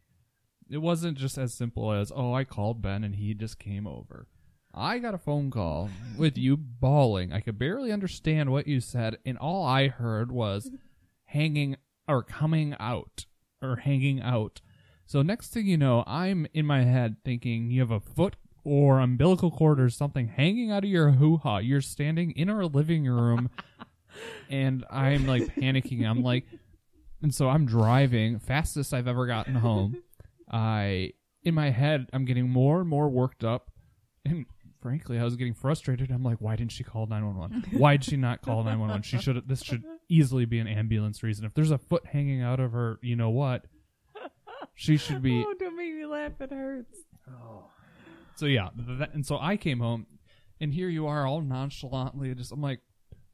It 0.68 0.78
wasn't 0.78 1.18
just 1.18 1.38
as 1.38 1.54
simple 1.54 1.92
as, 1.92 2.12
oh, 2.14 2.35
I 2.35 2.45
called 2.45 2.83
Ben 2.83 3.04
and 3.04 3.14
he 3.14 3.35
just 3.35 3.59
came 3.59 3.87
over. 3.87 4.26
I 4.75 4.99
got 4.99 5.14
a 5.14 5.18
phone 5.18 5.50
call 5.50 5.88
with 6.18 6.37
you 6.37 6.56
bawling. 6.56 7.33
I 7.33 7.40
could 7.40 7.59
barely 7.59 7.92
understand 7.92 8.50
what 8.50 8.66
you 8.66 8.80
said, 8.80 9.16
and 9.25 9.38
all 9.38 9.64
I 9.64 9.88
heard 9.88 10.30
was 10.30 10.71
hanging 11.25 11.76
or 12.06 12.23
coming 12.23 12.76
out 12.78 13.25
or 13.62 13.76
hanging 13.76 14.21
out. 14.21 14.61
So 15.06 15.23
next 15.23 15.49
thing 15.49 15.66
you 15.66 15.78
know, 15.78 16.04
I'm 16.06 16.47
in 16.52 16.66
my 16.66 16.83
head 16.83 17.16
thinking 17.25 17.71
you 17.71 17.80
have 17.80 17.90
a 17.90 18.00
foot 18.00 18.37
or 18.64 18.99
umbilical 18.99 19.50
cord 19.50 19.80
or 19.80 19.88
something 19.88 20.28
hanging 20.28 20.71
out 20.71 20.85
of 20.85 20.90
your 20.90 21.12
hoo 21.12 21.38
ha. 21.38 21.59
You're 21.59 21.80
standing 21.80 22.33
in 22.33 22.50
our 22.50 22.66
living 22.66 23.06
room, 23.06 23.49
and 24.50 24.85
I'm 24.90 25.26
like 25.26 25.54
panicking. 25.54 26.04
I'm 26.04 26.23
like, 26.23 26.45
and 27.26 27.35
so 27.35 27.49
I'm 27.49 27.66
driving 27.66 28.38
fastest 28.38 28.95
I've 28.95 29.09
ever 29.09 29.26
gotten 29.26 29.54
home. 29.68 30.00
I 30.49 31.14
in 31.42 31.54
my 31.54 31.71
head 31.71 32.09
I'm 32.12 32.25
getting 32.25 32.49
more 32.49 32.78
and 32.80 32.88
more 32.88 33.09
worked 33.09 33.42
up, 33.42 33.73
and 34.25 34.47
frankly 34.80 35.18
I 35.18 35.25
was 35.25 35.35
getting 35.35 35.52
frustrated. 35.52 36.12
I'm 36.12 36.23
like, 36.23 36.37
why 36.38 36.54
didn't 36.54 36.71
she 36.71 36.85
call 36.85 37.06
911? 37.06 37.80
Why 37.80 37.97
did 37.97 38.04
she 38.04 38.16
not 38.16 38.42
call 38.42 38.59
911? 38.62 39.02
She 39.02 39.18
should. 39.18 39.49
This 39.49 39.61
should 39.64 39.83
easily 40.09 40.45
be 40.45 40.61
an 40.61 40.68
ambulance 40.68 41.25
reason. 41.25 41.45
If 41.45 41.54
there's 41.54 41.73
a 41.73 41.78
foot 41.78 42.06
hanging 42.06 42.42
out 42.42 42.61
of 42.61 42.71
her, 42.71 43.00
you 43.02 43.16
know 43.16 43.30
what? 43.30 43.64
She 44.76 44.97
should 44.97 45.21
be. 45.21 45.45
Oh, 45.45 45.54
don't 45.59 45.76
make 45.76 45.92
me 45.92 46.06
laugh. 46.06 46.40
It 46.40 46.52
hurts. 46.52 46.97
So 48.37 48.47
yeah, 48.47 48.68
that, 48.76 49.14
and 49.14 49.26
so 49.26 49.37
I 49.40 49.56
came 49.56 49.80
home, 49.80 50.06
and 50.61 50.73
here 50.73 50.88
you 50.88 51.09
are, 51.09 51.26
all 51.26 51.40
nonchalantly. 51.40 52.33
Just 52.37 52.52
I'm 52.52 52.61
like, 52.61 52.83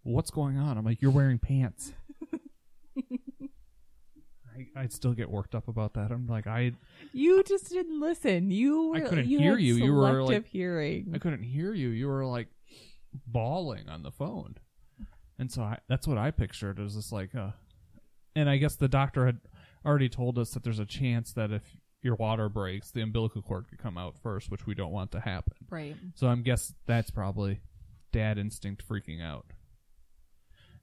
what's 0.03 0.31
going 0.31 0.57
on? 0.57 0.79
I'm 0.79 0.85
like, 0.85 1.03
you're 1.03 1.11
wearing 1.11 1.39
pants. 1.39 1.93
I, 4.57 4.83
I 4.83 4.87
still 4.89 5.13
get 5.13 5.31
worked 5.31 5.55
up 5.55 5.69
about 5.69 5.95
that. 5.95 6.11
I'm 6.11 6.27
like, 6.27 6.47
I 6.47 6.73
You 7.13 7.43
just 7.43 7.69
didn't 7.71 8.01
listen. 8.01 8.51
You 8.51 8.89
were. 8.89 8.97
I 8.97 9.01
couldn't 9.01 9.29
you 9.29 9.39
hear 9.39 9.53
had 9.53 9.63
you. 9.63 9.75
You 9.77 9.95
were, 9.95 10.09
selective 10.09 10.43
like- 10.45 10.51
hearing. 10.51 11.13
I 11.15 11.19
couldn't 11.19 11.43
hear 11.43 11.73
you. 11.75 11.89
You 11.89 12.09
were 12.09 12.25
like 12.27 12.49
bawling 13.27 13.89
on 13.89 14.03
the 14.03 14.11
phone, 14.11 14.57
and 15.39 15.51
so 15.51 15.63
I, 15.63 15.79
that's 15.89 16.07
what 16.07 16.19
I 16.19 16.31
pictured. 16.31 16.79
It 16.79 16.83
was 16.83 16.95
just 16.95 17.13
like, 17.13 17.35
uh, 17.35 17.51
and 18.35 18.49
I 18.49 18.57
guess 18.57 18.77
the 18.77 18.89
doctor 18.89 19.27
had 19.27 19.41
already 19.85 20.09
told 20.09 20.39
us 20.39 20.51
that 20.51 20.63
there's 20.63 20.79
a 20.79 20.87
chance 20.87 21.33
that 21.33 21.51
if 21.51 21.63
your 22.03 22.17
water 22.17 22.49
breaks, 22.49 22.91
the 22.91 23.01
umbilical 23.01 23.43
cord 23.43 23.69
could 23.69 23.79
come 23.79 23.97
out 23.97 24.17
first, 24.23 24.51
which 24.51 24.67
we 24.67 24.75
don't 24.75 24.93
want 24.93 25.13
to 25.13 25.21
happen. 25.21 25.55
Right. 25.71 25.97
So 26.15 26.27
I'm 26.27 26.43
guess 26.43 26.75
that's 26.87 27.11
probably 27.11 27.61
dad 28.13 28.39
instinct 28.39 28.87
freaking 28.89 29.23
out. 29.23 29.47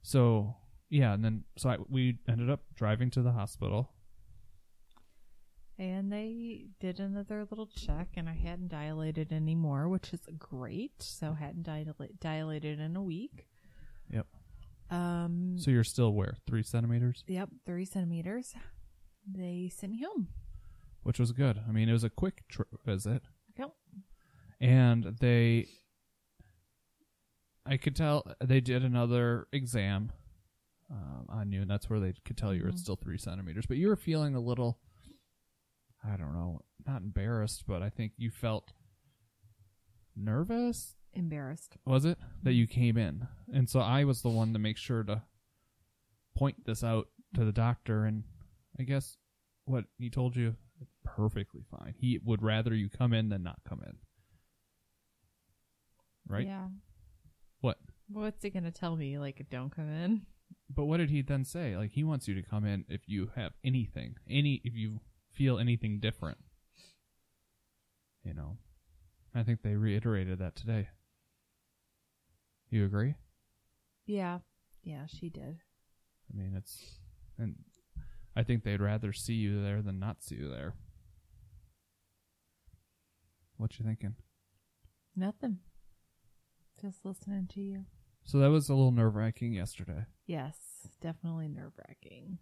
So 0.02 0.56
yeah, 0.90 1.12
and 1.14 1.24
then 1.24 1.44
so 1.56 1.70
I, 1.70 1.76
we 1.88 2.18
ended 2.28 2.50
up 2.50 2.60
driving 2.74 3.10
to 3.12 3.22
the 3.22 3.32
hospital. 3.32 3.90
And 5.78 6.12
they 6.12 6.66
did 6.78 7.00
another 7.00 7.46
little 7.48 7.66
check, 7.66 8.08
and 8.14 8.28
I 8.28 8.34
hadn't 8.34 8.68
dilated 8.68 9.32
anymore, 9.32 9.88
which 9.88 10.12
is 10.12 10.20
great. 10.38 10.92
So 11.02 11.32
hadn't 11.32 11.62
dilate, 11.62 12.20
dilated 12.20 12.78
in 12.80 12.96
a 12.96 13.02
week. 13.02 13.46
Yep. 14.12 14.26
Um. 14.90 15.56
So 15.58 15.70
you're 15.70 15.84
still 15.84 16.12
where 16.12 16.36
three 16.46 16.62
centimeters, 16.62 17.24
Yep, 17.28 17.48
three 17.64 17.86
centimeters. 17.86 18.54
They 19.26 19.70
sent 19.74 19.92
me 19.92 20.02
home. 20.04 20.28
which 21.02 21.18
was 21.18 21.32
good. 21.32 21.60
I 21.66 21.72
mean, 21.72 21.88
it 21.88 21.92
was 21.92 22.04
a 22.04 22.10
quick 22.10 22.42
tr- 22.48 22.62
visit. 22.84 23.22
Yep. 23.58 23.70
and 24.60 25.04
they 25.20 25.66
i 27.66 27.76
could 27.76 27.94
tell 27.94 28.24
they 28.42 28.60
did 28.60 28.82
another 28.84 29.46
exam 29.52 30.10
um, 30.90 31.26
on 31.28 31.52
you 31.52 31.62
and 31.62 31.70
that's 31.70 31.88
where 31.88 32.00
they 32.00 32.12
could 32.24 32.36
tell 32.36 32.52
you 32.54 32.62
Mhm. 32.64 32.70
it's 32.70 32.82
still 32.82 32.96
three 32.96 33.18
centimeters 33.18 33.66
but 33.66 33.76
you 33.76 33.88
were 33.88 33.96
feeling 33.96 34.34
a 34.34 34.40
little 34.40 34.80
i 36.04 36.16
don't 36.16 36.32
know 36.32 36.60
not 36.86 37.02
embarrassed 37.02 37.64
but 37.66 37.82
i 37.82 37.88
think 37.90 38.12
you 38.16 38.30
felt 38.30 38.72
nervous 40.16 40.96
Embarrassed. 41.12 41.76
was 41.84 42.04
it 42.04 42.18
that 42.42 42.52
you 42.54 42.66
came 42.66 42.96
in 42.96 43.26
and 43.52 43.68
so 43.68 43.80
i 43.80 44.04
was 44.04 44.22
the 44.22 44.28
one 44.28 44.52
to 44.52 44.58
make 44.58 44.76
sure 44.76 45.02
to 45.02 45.22
point 46.36 46.64
this 46.64 46.82
out 46.84 47.08
to 47.34 47.44
the 47.44 47.52
doctor 47.52 48.04
and 48.04 48.24
i 48.78 48.82
guess 48.82 49.16
what 49.64 49.84
he 49.98 50.08
told 50.10 50.34
you 50.36 50.56
perfectly 51.04 51.62
fine 51.70 51.94
he 51.98 52.18
would 52.24 52.42
rather 52.42 52.74
you 52.74 52.88
come 52.88 53.12
in 53.12 53.28
than 53.28 53.42
not 53.42 53.60
come 53.68 53.82
in 53.86 53.96
right 56.26 56.46
Yeah. 56.46 56.68
What? 57.60 57.78
What's 58.08 58.42
he 58.42 58.48
gonna 58.50 58.70
tell 58.70 58.96
me? 58.96 59.18
Like, 59.18 59.44
don't 59.50 59.68
come 59.70 59.88
in. 59.90 60.22
But 60.74 60.84
what 60.84 60.96
did 60.98 61.10
he 61.10 61.22
then 61.22 61.44
say 61.44 61.76
like 61.76 61.92
he 61.92 62.04
wants 62.04 62.26
you 62.28 62.34
to 62.34 62.42
come 62.42 62.64
in 62.64 62.84
if 62.88 63.02
you 63.08 63.30
have 63.34 63.52
anything 63.64 64.16
any 64.28 64.60
if 64.64 64.74
you 64.74 65.00
feel 65.32 65.58
anything 65.58 65.98
different 66.00 66.38
you 68.24 68.34
know 68.34 68.56
i 69.34 69.42
think 69.42 69.62
they 69.62 69.74
reiterated 69.76 70.38
that 70.38 70.56
today 70.56 70.88
you 72.70 72.84
agree 72.84 73.14
Yeah. 74.06 74.38
Yeah, 74.82 75.06
she 75.06 75.28
did. 75.28 75.58
I 76.32 76.36
mean, 76.36 76.54
it's, 76.56 76.96
and 77.36 77.56
I 78.34 78.42
think 78.42 78.64
they'd 78.64 78.80
rather 78.80 79.12
see 79.12 79.34
you 79.34 79.62
there 79.62 79.82
than 79.82 79.98
not 79.98 80.22
see 80.22 80.36
you 80.36 80.48
there. 80.48 80.74
What 83.58 83.78
you 83.78 83.84
thinking? 83.84 84.14
Nothing. 85.14 85.58
Just 86.80 87.04
listening 87.04 87.46
to 87.54 87.60
you. 87.60 87.84
So 88.24 88.38
that 88.38 88.50
was 88.50 88.68
a 88.68 88.74
little 88.74 88.92
nerve 88.92 89.16
wracking 89.16 89.52
yesterday, 89.54 90.04
Yes, 90.26 90.56
definitely 91.00 91.48
nerve 91.48 91.72
wracking. 91.78 92.38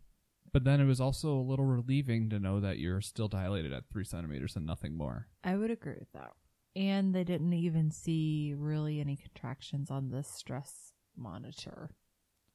but 0.53 0.65
then 0.65 0.81
it 0.81 0.85
was 0.85 1.01
also 1.01 1.33
a 1.35 1.41
little 1.41 1.65
relieving 1.65 2.29
to 2.31 2.39
know 2.39 2.61
that 2.61 2.79
you're 2.79 3.01
still 3.01 3.29
dilated 3.29 3.73
at 3.73 3.85
three 3.91 4.05
centimeters 4.05 4.55
and 4.57 4.67
nothing 4.67 4.97
more. 4.97 5.29
I 5.43 5.57
would 5.57 5.71
agree 5.71 5.97
with 5.99 6.13
that. 6.13 6.33
And 6.77 7.15
they 7.15 7.25
didn't 7.25 7.55
even 7.55 7.91
see 7.91 8.55
really 8.57 9.01
any 9.01 9.17
contractions 9.17 9.91
on 9.91 10.11
the 10.11 10.23
stress 10.23 10.93
monitor. 11.17 11.91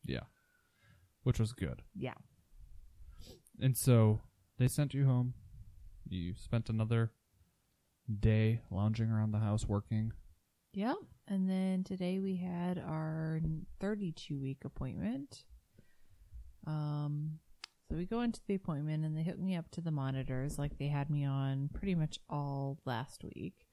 Yeah, 0.06 0.26
which 1.24 1.40
was 1.40 1.54
good. 1.54 1.82
Yeah. 1.96 2.14
And 3.60 3.76
so 3.76 4.22
they 4.60 4.68
sent 4.68 4.94
you 4.94 5.06
home. 5.06 5.34
You 6.08 6.36
spent 6.36 6.70
another 6.70 7.12
day 8.20 8.62
lounging 8.70 9.10
around 9.10 9.32
the 9.32 9.40
house 9.40 9.68
working. 9.68 10.12
Yep. 10.74 10.98
And 11.28 11.50
then 11.50 11.84
today 11.84 12.20
we 12.20 12.36
had 12.36 12.78
our 12.78 13.40
32 13.80 14.40
week 14.40 14.60
appointment. 14.66 15.44
Um, 16.68 17.40
so 17.90 17.96
we 17.96 18.06
go 18.06 18.22
into 18.22 18.42
the 18.48 18.56
appointment 18.56 19.06
and 19.06 19.18
they 19.18 19.24
hook 19.24 19.40
me 19.40 19.56
up 19.56 19.70
to 19.72 19.82
the 19.82 19.92
monitors 19.92 20.58
like 20.58 20.78
they 20.78 20.88
had 20.88 21.10
me 21.10 21.26
on 21.26 21.70
pretty 21.74 21.96
much 21.96 22.20
all 22.30 22.80
last 22.86 23.24
week. 23.24 23.66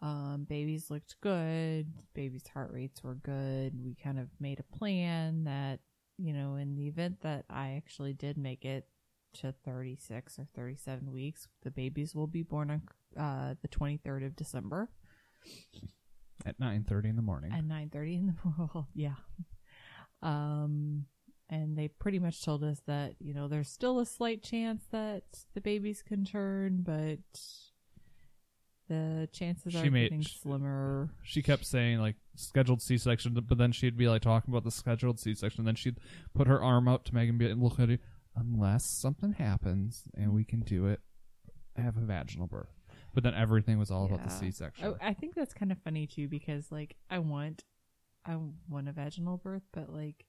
Um, 0.00 0.46
babies 0.48 0.90
looked 0.90 1.16
good. 1.20 1.92
Baby's 2.14 2.46
heart 2.46 2.70
rates 2.72 3.02
were 3.02 3.14
good. 3.14 3.72
We 3.82 3.94
kind 3.94 4.18
of 4.18 4.28
made 4.38 4.60
a 4.60 4.76
plan 4.76 5.44
that, 5.44 5.80
you 6.18 6.32
know, 6.32 6.56
in 6.56 6.76
the 6.76 6.86
event 6.86 7.22
that 7.22 7.46
I 7.48 7.74
actually 7.76 8.12
did 8.12 8.36
make 8.36 8.64
it 8.64 8.86
to 9.40 9.54
36 9.64 10.38
or 10.38 10.46
37 10.54 11.12
weeks, 11.12 11.48
the 11.62 11.70
babies 11.70 12.14
will 12.14 12.26
be 12.26 12.42
born 12.42 12.70
on 12.70 13.22
uh, 13.22 13.54
the 13.60 13.68
23rd 13.68 14.26
of 14.26 14.36
December 14.36 14.90
At 16.46 16.58
nine 16.60 16.84
thirty 16.88 17.08
in 17.08 17.16
the 17.16 17.22
morning. 17.22 17.52
at 17.52 17.64
9.30 17.64 18.18
in 18.20 18.26
the 18.28 18.34
morning, 18.58 18.86
yeah 18.94 19.14
um 20.22 21.04
and 21.50 21.76
they 21.76 21.88
pretty 21.88 22.18
much 22.18 22.42
told 22.44 22.64
us 22.64 22.80
that 22.86 23.14
you 23.20 23.34
know 23.34 23.48
there's 23.48 23.68
still 23.68 23.98
a 23.98 24.06
slight 24.06 24.42
chance 24.42 24.84
that 24.92 25.22
the 25.54 25.60
babies 25.60 26.02
can 26.02 26.24
turn 26.24 26.82
but 26.82 27.18
the 28.88 29.28
chances 29.32 29.72
She 29.72 29.78
are 29.80 29.90
made- 29.90 30.04
getting 30.04 30.22
she- 30.22 30.38
slimmer 30.38 31.10
she 31.24 31.42
kept 31.42 31.64
saying 31.66 31.98
like 31.98 32.14
scheduled 32.36 32.80
C-section, 32.82 33.34
but 33.34 33.58
then 33.58 33.72
she'd 33.72 33.96
be 33.96 34.08
like 34.08 34.22
talking 34.22 34.52
about 34.54 34.62
the 34.62 34.70
scheduled 34.70 35.18
C-section. 35.18 35.64
Then 35.64 35.74
she'd 35.74 35.96
put 36.34 36.46
her 36.46 36.62
arm 36.62 36.86
up 36.86 37.02
to 37.04 37.14
Megan 37.14 37.30
and 37.30 37.38
be 37.38 37.48
like, 37.48 37.56
look 37.58 37.80
at 37.80 37.90
it. 37.90 38.00
Unless 38.36 38.84
something 38.84 39.32
happens 39.32 40.02
and 40.14 40.32
we 40.32 40.44
can 40.44 40.60
do 40.60 40.86
it, 40.86 41.00
have 41.76 41.96
a 41.96 42.00
vaginal 42.00 42.46
birth. 42.46 42.75
But 43.16 43.24
then 43.24 43.34
everything 43.34 43.78
was 43.78 43.90
all 43.90 44.04
about 44.04 44.22
the 44.22 44.30
Yeah. 44.30 44.40
C-section. 44.40 44.94
I, 45.00 45.08
I 45.08 45.14
think 45.14 45.34
that's 45.34 45.52
kind 45.52 45.72
of 45.72 45.78
funny 45.78 46.06
too 46.06 46.28
because 46.28 46.70
like 46.70 46.96
i 47.10 47.18
want 47.18 47.64
i 48.24 48.36
want 48.68 48.88
a 48.88 48.92
vaginal 48.92 49.38
birth 49.38 49.62
but 49.72 49.92
like 49.92 50.26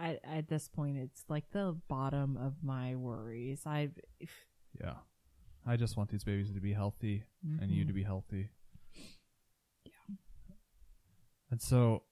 I, 0.00 0.18
at 0.22 0.48
this 0.48 0.68
point 0.68 0.96
it's 0.96 1.24
like 1.28 1.50
the 1.50 1.76
bottom 1.88 2.36
of 2.36 2.62
my 2.62 2.94
worries 2.94 3.62
i've 3.66 3.98
if, 4.20 4.30
yeah, 4.80 4.94
I 5.66 5.76
just 5.76 5.96
want 5.96 6.10
these 6.10 6.24
babies 6.24 6.52
to 6.52 6.60
be 6.60 6.72
healthy 6.72 7.24
and 7.60 7.70
you 7.70 7.84
to 7.84 7.88
mm-hmm. 7.88 7.96
be 7.96 8.02
healthy. 8.04 8.50
Yeah. 9.84 10.14
And 11.50 11.60
so, 11.60 12.02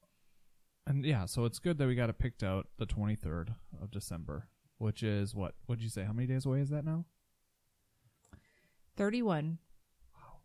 and 0.87 1.05
yeah, 1.05 1.27
so 1.27 1.45
it's 1.45 1.59
good 1.59 1.79
that 1.79 1.87
we 1.87 1.95
got 1.95 2.11
it 2.11 2.19
picked 2.19 2.43
out 2.43 2.69
the 2.79 2.87
23rd 2.87 3.55
of 3.81 3.91
December. 3.91 4.49
which 4.79 5.03
is 5.03 5.35
what? 5.35 5.55
What'd 5.67 5.83
you 5.83 5.89
say? 5.89 6.03
How 6.03 6.13
many 6.13 6.27
days 6.27 6.47
away 6.47 6.61
is 6.61 6.71
that 6.71 6.85
now? 6.85 7.05
31. 8.97 9.59
Wow. 10.15 10.39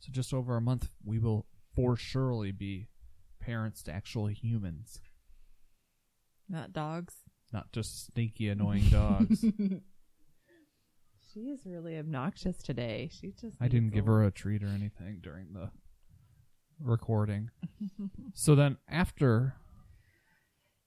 So 0.00 0.12
just 0.12 0.32
over 0.34 0.56
a 0.56 0.60
month, 0.60 0.88
we 1.04 1.18
will 1.18 1.46
for 1.74 1.96
surely 1.96 2.52
be 2.52 2.88
parents 3.40 3.82
to 3.84 3.92
actual 3.92 4.26
humans, 4.26 5.00
Not 6.48 6.72
dogs. 6.72 7.14
not 7.52 7.70
just 7.72 8.06
sneaky, 8.12 8.48
annoying 8.48 8.88
dogs. 8.90 9.44
She 11.32 11.40
is 11.50 11.60
really 11.64 11.98
obnoxious 11.98 12.56
today. 12.58 13.10
She 13.12 13.32
just. 13.40 13.56
I 13.60 13.68
didn't 13.68 13.90
give 13.92 14.06
her 14.06 14.24
a 14.24 14.30
treat 14.30 14.62
or 14.64 14.68
anything 14.68 15.20
during 15.22 15.52
the 15.52 15.70
recording. 16.80 17.50
so 18.34 18.54
then 18.54 18.76
after 18.88 19.54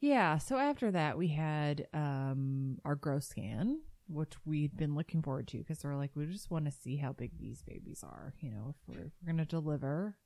Yeah. 0.01 0.39
So 0.39 0.57
after 0.57 0.91
that, 0.91 1.17
we 1.17 1.29
had 1.29 1.87
um 1.93 2.79
our 2.83 2.95
growth 2.95 3.23
scan, 3.23 3.79
which 4.11 4.33
we'd 4.45 4.77
been 4.77 4.95
looking 4.95 5.21
forward 5.21 5.47
to 5.49 5.57
because 5.57 5.83
we're 5.83 5.95
like, 5.95 6.11
we 6.15 6.25
just 6.25 6.51
want 6.51 6.65
to 6.65 6.71
see 6.71 6.97
how 6.97 7.13
big 7.13 7.31
these 7.39 7.61
babies 7.63 8.03
are. 8.03 8.33
You 8.39 8.51
know, 8.51 8.69
if 8.69 8.75
we're, 8.87 9.05
if 9.05 9.11
we're 9.21 9.33
gonna 9.33 9.45
deliver, 9.45 10.17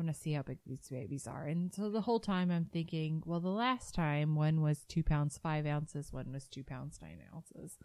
want 0.00 0.14
to 0.14 0.20
see 0.20 0.32
how 0.32 0.42
big 0.42 0.58
these 0.66 0.88
babies 0.90 1.26
are. 1.26 1.44
And 1.44 1.72
so 1.74 1.90
the 1.90 2.00
whole 2.00 2.20
time 2.20 2.50
I'm 2.50 2.64
thinking, 2.64 3.22
well, 3.26 3.40
the 3.40 3.48
last 3.48 3.94
time 3.94 4.34
one 4.34 4.62
was 4.62 4.84
two 4.88 5.02
pounds 5.02 5.38
five 5.38 5.66
ounces, 5.66 6.12
one 6.12 6.32
was 6.32 6.48
two 6.48 6.64
pounds 6.64 6.98
nine 7.02 7.20
ounces. 7.34 7.76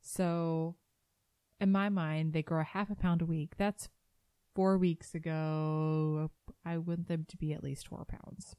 So 0.00 0.76
in 1.60 1.70
my 1.70 1.88
mind, 1.88 2.32
they 2.32 2.42
grow 2.42 2.60
a 2.60 2.64
half 2.64 2.90
a 2.90 2.96
pound 2.96 3.22
a 3.22 3.26
week. 3.26 3.54
That's 3.56 3.88
four 4.54 4.78
weeks 4.78 5.14
ago. 5.14 6.30
I 6.64 6.78
want 6.78 7.08
them 7.08 7.24
to 7.28 7.36
be 7.36 7.52
at 7.52 7.62
least 7.62 7.88
four 7.88 8.04
pounds. 8.04 8.56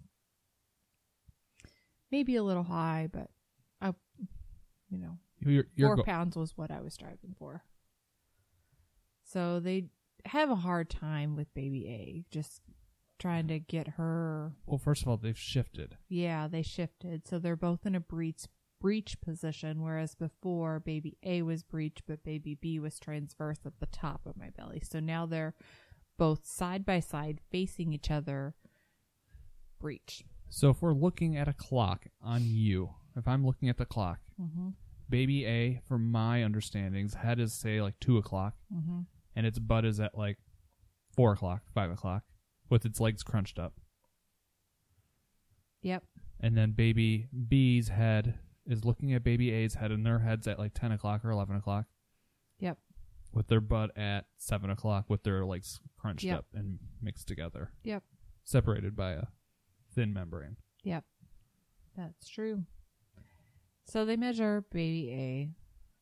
Maybe 2.11 2.35
a 2.35 2.43
little 2.43 2.63
high, 2.63 3.09
but 3.11 3.29
I, 3.81 3.93
you 4.89 4.97
know, 4.97 5.17
you're, 5.49 5.65
you're 5.75 5.89
four 5.89 5.95
go- 5.97 6.03
pounds 6.03 6.35
was 6.35 6.57
what 6.57 6.71
I 6.71 6.81
was 6.81 6.93
striving 6.93 7.35
for. 7.37 7.63
So 9.23 9.59
they 9.59 9.87
have 10.25 10.49
a 10.49 10.55
hard 10.55 10.89
time 10.89 11.35
with 11.35 11.53
baby 11.53 11.87
A, 11.87 12.25
just 12.31 12.61
trying 13.19 13.47
to 13.47 13.59
get 13.59 13.87
her. 13.89 14.53
well, 14.65 14.77
first 14.77 15.01
of 15.01 15.07
all, 15.07 15.17
they've 15.17 15.37
shifted. 15.37 15.97
Yeah, 16.09 16.47
they 16.47 16.61
shifted, 16.61 17.27
so 17.27 17.39
they're 17.39 17.55
both 17.55 17.85
in 17.85 17.95
a 17.95 17.99
breech 17.99 18.43
breech 18.81 19.19
position, 19.21 19.81
whereas 19.81 20.13
before 20.15 20.79
baby 20.79 21.17
A 21.23 21.41
was 21.41 21.63
breech, 21.63 21.99
but 22.07 22.23
baby 22.23 22.55
B 22.55 22.77
was 22.79 22.99
transverse 22.99 23.59
at 23.65 23.79
the 23.79 23.87
top 23.87 24.21
of 24.25 24.37
my 24.37 24.49
belly. 24.51 24.81
So 24.87 24.99
now 24.99 25.25
they're 25.25 25.55
both 26.17 26.45
side 26.45 26.85
by 26.85 26.99
side 26.99 27.39
facing 27.49 27.93
each 27.93 28.11
other. 28.11 28.53
Breech. 29.79 30.23
So 30.49 30.69
if 30.69 30.81
we're 30.81 30.93
looking 30.93 31.35
at 31.35 31.47
a 31.47 31.53
clock 31.53 32.05
on 32.21 32.43
you, 32.45 32.91
if 33.15 33.27
I'm 33.27 33.45
looking 33.45 33.69
at 33.69 33.77
the 33.77 33.85
clock, 33.85 34.19
Mm-hmm. 34.39 34.69
Baby 35.09 35.45
A, 35.45 35.81
from 35.87 36.11
my 36.11 36.43
understandings, 36.43 37.13
head 37.15 37.39
is 37.39 37.53
say 37.53 37.81
like 37.81 37.99
two 37.99 38.17
o'clock, 38.17 38.55
Mm-hmm. 38.73 39.01
and 39.35 39.45
its 39.45 39.59
butt 39.59 39.85
is 39.85 39.99
at 39.99 40.17
like 40.17 40.37
four 41.15 41.33
o'clock, 41.33 41.61
five 41.73 41.91
o'clock, 41.91 42.23
with 42.69 42.85
its 42.85 42.99
legs 42.99 43.23
crunched 43.23 43.59
up. 43.59 43.73
Yep. 45.81 46.03
And 46.39 46.57
then 46.57 46.71
baby 46.71 47.27
B's 47.47 47.89
head 47.89 48.39
is 48.65 48.83
looking 48.83 49.13
at 49.13 49.23
baby 49.23 49.51
A's 49.51 49.75
head, 49.75 49.91
and 49.91 50.05
their 50.05 50.19
head's 50.19 50.47
at 50.47 50.59
like 50.59 50.73
ten 50.73 50.91
o'clock 50.91 51.23
or 51.23 51.29
eleven 51.31 51.55
o'clock, 51.55 51.85
Yep. 52.59 52.77
with 53.33 53.47
their 53.47 53.61
butt 53.61 53.95
at 53.97 54.25
seven 54.37 54.69
o'clock, 54.69 55.05
with 55.09 55.23
their 55.23 55.45
legs 55.45 55.79
crunched 55.97 56.25
Yep. 56.25 56.39
up 56.39 56.45
and 56.53 56.79
mixed 57.01 57.27
together, 57.27 57.71
Yep. 57.83 58.03
separated 58.43 58.95
by 58.95 59.11
a 59.11 59.25
thin 59.93 60.11
membrane. 60.13 60.57
Yep. 60.83 61.05
That's 61.95 62.27
true. 62.27 62.65
So 63.85 64.03
they 64.03 64.17
measure 64.17 64.65
baby 64.71 65.11
A. 65.11 65.49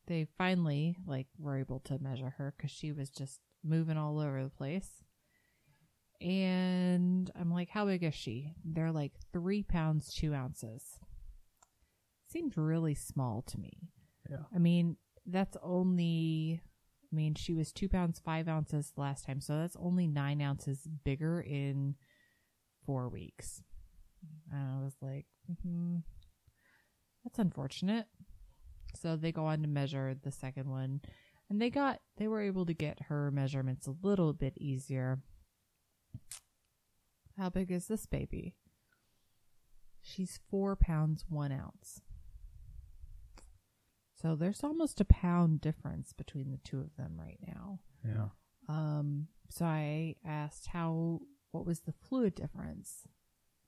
They 0.06 0.26
finally 0.36 0.96
like 1.06 1.26
were 1.38 1.58
able 1.58 1.80
to 1.80 1.98
measure 1.98 2.34
her 2.38 2.54
because 2.56 2.70
she 2.70 2.92
was 2.92 3.10
just 3.10 3.40
moving 3.62 3.96
all 3.96 4.18
over 4.18 4.42
the 4.42 4.50
place. 4.50 5.02
And 6.20 7.30
I'm 7.38 7.52
like, 7.52 7.68
how 7.68 7.86
big 7.86 8.02
is 8.02 8.14
she? 8.14 8.54
They're 8.64 8.92
like 8.92 9.12
three 9.32 9.62
pounds 9.62 10.12
two 10.14 10.34
ounces. 10.34 10.98
Seems 12.28 12.56
really 12.56 12.94
small 12.94 13.42
to 13.42 13.58
me. 13.58 13.90
Yeah. 14.30 14.44
I 14.54 14.58
mean, 14.58 14.96
that's 15.26 15.56
only. 15.62 16.62
I 17.12 17.14
mean, 17.14 17.34
she 17.34 17.54
was 17.54 17.72
two 17.72 17.88
pounds 17.88 18.18
five 18.18 18.48
ounces 18.48 18.92
last 18.96 19.24
time, 19.24 19.40
so 19.40 19.56
that's 19.58 19.76
only 19.78 20.08
nine 20.08 20.42
ounces 20.42 20.88
bigger 21.04 21.40
in 21.40 21.94
four 22.84 23.08
weeks. 23.08 23.62
And 24.50 24.60
I 24.60 24.84
was 24.84 24.96
like, 25.00 25.26
hmm 25.62 25.98
that's 27.24 27.38
unfortunate. 27.38 28.06
So 29.00 29.16
they 29.16 29.32
go 29.32 29.46
on 29.46 29.62
to 29.62 29.68
measure 29.68 30.14
the 30.22 30.30
second 30.30 30.68
one, 30.70 31.00
and 31.50 31.60
they 31.60 31.70
got 31.70 32.00
they 32.16 32.28
were 32.28 32.42
able 32.42 32.66
to 32.66 32.74
get 32.74 33.04
her 33.08 33.30
measurements 33.30 33.86
a 33.86 33.96
little 34.02 34.32
bit 34.32 34.54
easier. 34.56 35.20
How 37.36 37.50
big 37.50 37.72
is 37.72 37.88
this 37.88 38.06
baby? 38.06 38.54
She's 40.00 40.38
four 40.48 40.76
pounds 40.76 41.24
one 41.28 41.50
ounce. 41.50 42.02
So 44.20 44.36
there's 44.36 44.62
almost 44.62 45.00
a 45.00 45.04
pound 45.04 45.60
difference 45.60 46.12
between 46.12 46.50
the 46.50 46.58
two 46.58 46.80
of 46.80 46.96
them 46.96 47.16
right 47.18 47.38
now. 47.46 47.80
Yeah. 48.06 48.28
Um, 48.68 49.26
so 49.50 49.64
I 49.64 50.14
asked 50.24 50.68
how, 50.68 51.20
what 51.50 51.66
was 51.66 51.80
the 51.80 51.92
fluid 51.92 52.34
difference? 52.34 53.06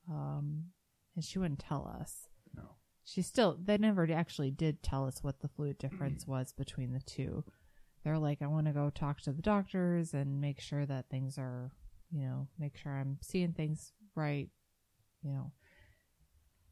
Um, 0.09 0.67
and 1.15 1.25
she 1.25 1.39
wouldn't 1.39 1.61
tell 1.61 1.87
us. 2.01 2.29
She 3.09 3.23
still, 3.23 3.57
they 3.63 3.79
never 3.79 4.11
actually 4.13 4.51
did 4.51 4.83
tell 4.83 5.07
us 5.07 5.23
what 5.23 5.39
the 5.41 5.49
fluid 5.49 5.79
difference 5.79 6.27
was 6.27 6.53
between 6.53 6.93
the 6.93 7.01
two. 7.01 7.45
They're 8.03 8.19
like, 8.19 8.43
I 8.43 8.49
want 8.49 8.67
to 8.67 8.73
go 8.73 8.91
talk 8.91 9.21
to 9.23 9.33
the 9.33 9.43
doctors 9.43 10.13
and 10.13 10.41
make 10.41 10.61
sure 10.61 10.85
that 10.85 11.09
things 11.09 11.39
are, 11.39 11.71
you 12.11 12.23
know, 12.27 12.49
make 12.59 12.77
sure 12.77 12.91
I'm 12.91 13.19
seeing 13.23 13.53
things 13.53 13.93
right, 14.17 14.49
you 15.23 15.33
know. 15.33 15.53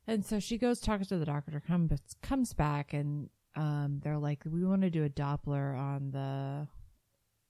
And 0.09 0.27
so 0.27 0.41
she 0.41 0.59
goes 0.59 0.81
talks 0.81 1.07
to 1.09 1.19
the 1.19 1.25
doctor, 1.25 1.63
comes 1.65 2.01
comes 2.21 2.53
back, 2.53 2.93
and 2.93 3.31
um, 3.55 4.01
they're 4.03 4.19
like, 4.19 4.43
we 4.45 4.65
want 4.65 4.83
to 4.83 4.91
do 4.91 5.05
a 5.05 5.09
Doppler 5.09 5.79
on 5.79 6.11
the 6.11 6.67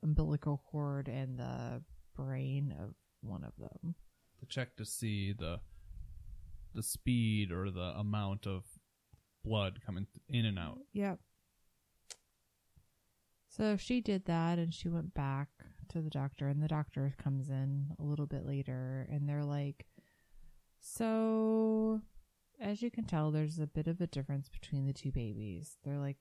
umbilical 0.02 0.62
cord 0.70 1.08
and 1.08 1.38
the 1.38 1.82
brain 2.14 2.74
of 2.78 2.94
one 3.22 3.44
of 3.44 3.52
them. 3.58 3.94
To 4.40 4.46
check 4.46 4.76
to 4.76 4.84
see 4.84 5.32
the 5.32 5.60
the 6.74 6.82
speed 6.82 7.52
or 7.52 7.70
the 7.70 7.94
amount 7.96 8.46
of 8.46 8.64
blood 9.44 9.80
coming 9.84 10.06
in 10.28 10.46
and 10.46 10.58
out. 10.58 10.78
Yep. 10.92 11.18
So 13.48 13.76
she 13.76 14.00
did 14.00 14.24
that 14.24 14.58
and 14.58 14.74
she 14.74 14.88
went 14.88 15.14
back 15.14 15.48
to 15.90 16.00
the 16.00 16.10
doctor 16.10 16.48
and 16.48 16.62
the 16.62 16.68
doctor 16.68 17.14
comes 17.22 17.50
in 17.50 17.92
a 18.00 18.02
little 18.02 18.26
bit 18.26 18.44
later 18.44 19.06
and 19.10 19.28
they're 19.28 19.44
like 19.44 19.86
so 20.80 22.00
as 22.60 22.82
you 22.82 22.90
can 22.90 23.04
tell 23.04 23.30
there's 23.30 23.60
a 23.60 23.66
bit 23.66 23.86
of 23.86 24.00
a 24.00 24.06
difference 24.06 24.48
between 24.48 24.86
the 24.86 24.92
two 24.92 25.12
babies. 25.12 25.76
They're 25.84 25.98
like 25.98 26.16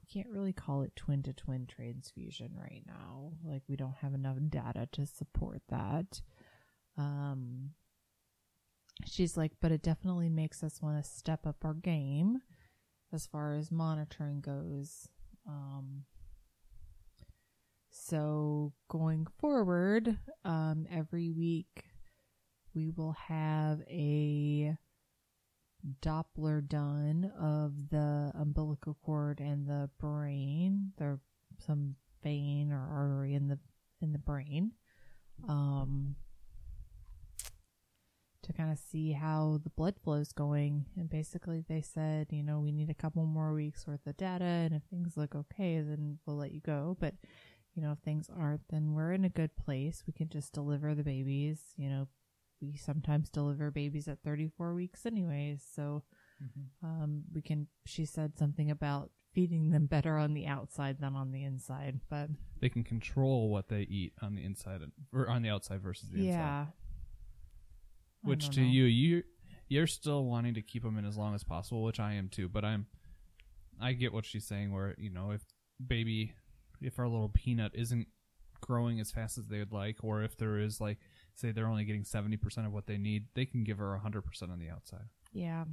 we 0.00 0.06
can't 0.12 0.32
really 0.32 0.52
call 0.52 0.82
it 0.82 0.96
twin 0.96 1.22
to 1.22 1.32
twin 1.32 1.66
transfusion 1.66 2.50
right 2.58 2.82
now. 2.86 3.32
Like 3.44 3.62
we 3.68 3.76
don't 3.76 3.96
have 4.02 4.12
enough 4.14 4.38
data 4.48 4.88
to 4.92 5.06
support 5.06 5.62
that. 5.68 6.22
Um 6.98 7.70
she's 9.04 9.36
like 9.36 9.52
but 9.60 9.70
it 9.70 9.82
definitely 9.82 10.28
makes 10.28 10.64
us 10.64 10.82
want 10.82 11.02
to 11.02 11.08
step 11.08 11.46
up 11.46 11.64
our 11.64 11.74
game 11.74 12.40
as 13.14 13.26
far 13.26 13.54
as 13.54 13.70
monitoring 13.70 14.40
goes. 14.40 15.08
Um, 15.46 16.04
so 17.90 18.72
going 18.88 19.26
forward, 19.38 20.18
um, 20.44 20.86
every 20.90 21.30
week 21.30 21.84
we 22.74 22.90
will 22.90 23.12
have 23.28 23.80
a 23.88 24.76
Doppler 26.02 26.66
done 26.66 27.30
of 27.38 27.90
the 27.90 28.32
umbilical 28.34 28.96
cord 29.04 29.38
and 29.38 29.66
the 29.66 29.90
brain. 30.00 30.92
There's 30.98 31.20
some 31.58 31.94
vein 32.22 32.72
or 32.72 32.80
artery 32.80 33.34
in 33.34 33.48
the 33.48 33.58
in 34.00 34.12
the 34.12 34.18
brain. 34.18 34.72
Um, 35.48 36.16
to 38.44 38.52
kind 38.52 38.70
of 38.70 38.78
see 38.78 39.12
how 39.12 39.58
the 39.62 39.70
blood 39.70 39.94
flow 40.02 40.14
is 40.14 40.32
going. 40.32 40.86
And 40.96 41.10
basically, 41.10 41.64
they 41.68 41.80
said, 41.80 42.28
you 42.30 42.42
know, 42.42 42.60
we 42.60 42.72
need 42.72 42.90
a 42.90 42.94
couple 42.94 43.24
more 43.26 43.52
weeks 43.52 43.86
worth 43.86 44.06
of 44.06 44.16
data, 44.16 44.44
and 44.44 44.74
if 44.74 44.82
things 44.84 45.16
look 45.16 45.34
okay, 45.34 45.80
then 45.80 46.18
we'll 46.26 46.36
let 46.36 46.52
you 46.52 46.60
go. 46.60 46.96
But, 47.00 47.14
you 47.74 47.82
know, 47.82 47.92
if 47.92 47.98
things 47.98 48.28
aren't, 48.34 48.68
then 48.70 48.94
we're 48.94 49.12
in 49.12 49.24
a 49.24 49.28
good 49.28 49.56
place. 49.56 50.04
We 50.06 50.12
can 50.12 50.28
just 50.28 50.52
deliver 50.52 50.94
the 50.94 51.02
babies. 51.02 51.60
You 51.76 51.88
know, 51.90 52.08
we 52.60 52.76
sometimes 52.76 53.28
deliver 53.30 53.70
babies 53.70 54.08
at 54.08 54.22
34 54.22 54.74
weeks, 54.74 55.04
anyways. 55.06 55.64
So, 55.74 56.04
um, 56.82 57.22
we 57.34 57.42
can, 57.42 57.66
she 57.86 58.04
said 58.04 58.38
something 58.38 58.70
about 58.70 59.10
feeding 59.32 59.70
them 59.70 59.86
better 59.86 60.16
on 60.16 60.32
the 60.34 60.46
outside 60.46 60.98
than 61.00 61.16
on 61.16 61.32
the 61.32 61.42
inside. 61.42 62.00
But, 62.08 62.28
They 62.60 62.68
can 62.68 62.84
control 62.84 63.48
what 63.50 63.68
they 63.68 63.82
eat 63.82 64.12
on 64.22 64.34
the 64.36 64.44
inside 64.44 64.80
or 65.12 65.28
on 65.28 65.42
the 65.42 65.48
outside 65.48 65.80
versus 65.82 66.10
the 66.10 66.18
inside. 66.18 66.28
yeah. 66.30 66.66
Which 68.24 68.50
to 68.50 68.60
know. 68.60 68.66
you, 68.66 68.84
you 68.84 69.22
you're 69.68 69.86
still 69.86 70.24
wanting 70.24 70.54
to 70.54 70.62
keep 70.62 70.82
them 70.82 70.98
in 70.98 71.04
as 71.04 71.16
long 71.16 71.34
as 71.34 71.44
possible, 71.44 71.82
which 71.82 72.00
I 72.00 72.14
am 72.14 72.28
too. 72.28 72.48
But 72.48 72.64
I'm 72.64 72.86
I 73.80 73.92
get 73.92 74.12
what 74.12 74.24
she's 74.24 74.46
saying. 74.46 74.72
Where 74.72 74.94
you 74.98 75.10
know, 75.10 75.30
if 75.30 75.42
baby, 75.84 76.34
if 76.80 76.98
our 76.98 77.08
little 77.08 77.28
peanut 77.28 77.72
isn't 77.74 78.06
growing 78.60 79.00
as 79.00 79.10
fast 79.10 79.36
as 79.38 79.48
they 79.48 79.58
would 79.58 79.72
like, 79.72 79.98
or 80.02 80.22
if 80.22 80.36
there 80.36 80.58
is 80.58 80.80
like, 80.80 80.98
say, 81.34 81.52
they're 81.52 81.66
only 81.66 81.84
getting 81.84 82.04
seventy 82.04 82.36
percent 82.36 82.66
of 82.66 82.72
what 82.72 82.86
they 82.86 82.98
need, 82.98 83.26
they 83.34 83.44
can 83.44 83.64
give 83.64 83.78
her 83.78 83.96
hundred 83.98 84.22
percent 84.22 84.50
on 84.50 84.58
the 84.58 84.70
outside. 84.70 85.08
Yeah. 85.32 85.64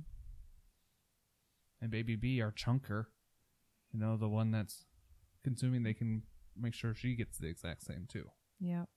And 1.81 1.89
baby 1.89 2.15
B, 2.15 2.41
our 2.41 2.51
chunker, 2.51 3.05
you 3.91 3.99
know, 3.99 4.17
the 4.17 4.29
one 4.29 4.51
that's 4.51 4.85
consuming, 5.43 5.83
they 5.83 5.93
can 5.93 6.23
make 6.59 6.73
sure 6.73 6.93
she 6.93 7.15
gets 7.15 7.37
the 7.37 7.47
exact 7.47 7.83
same 7.83 8.05
too. 8.07 8.25
Yep. 8.59 8.87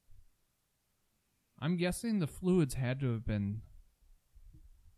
I'm 1.64 1.77
guessing 1.77 2.18
the 2.18 2.27
fluids 2.27 2.74
had 2.74 3.00
to 3.00 3.11
have 3.12 3.24
been 3.24 3.62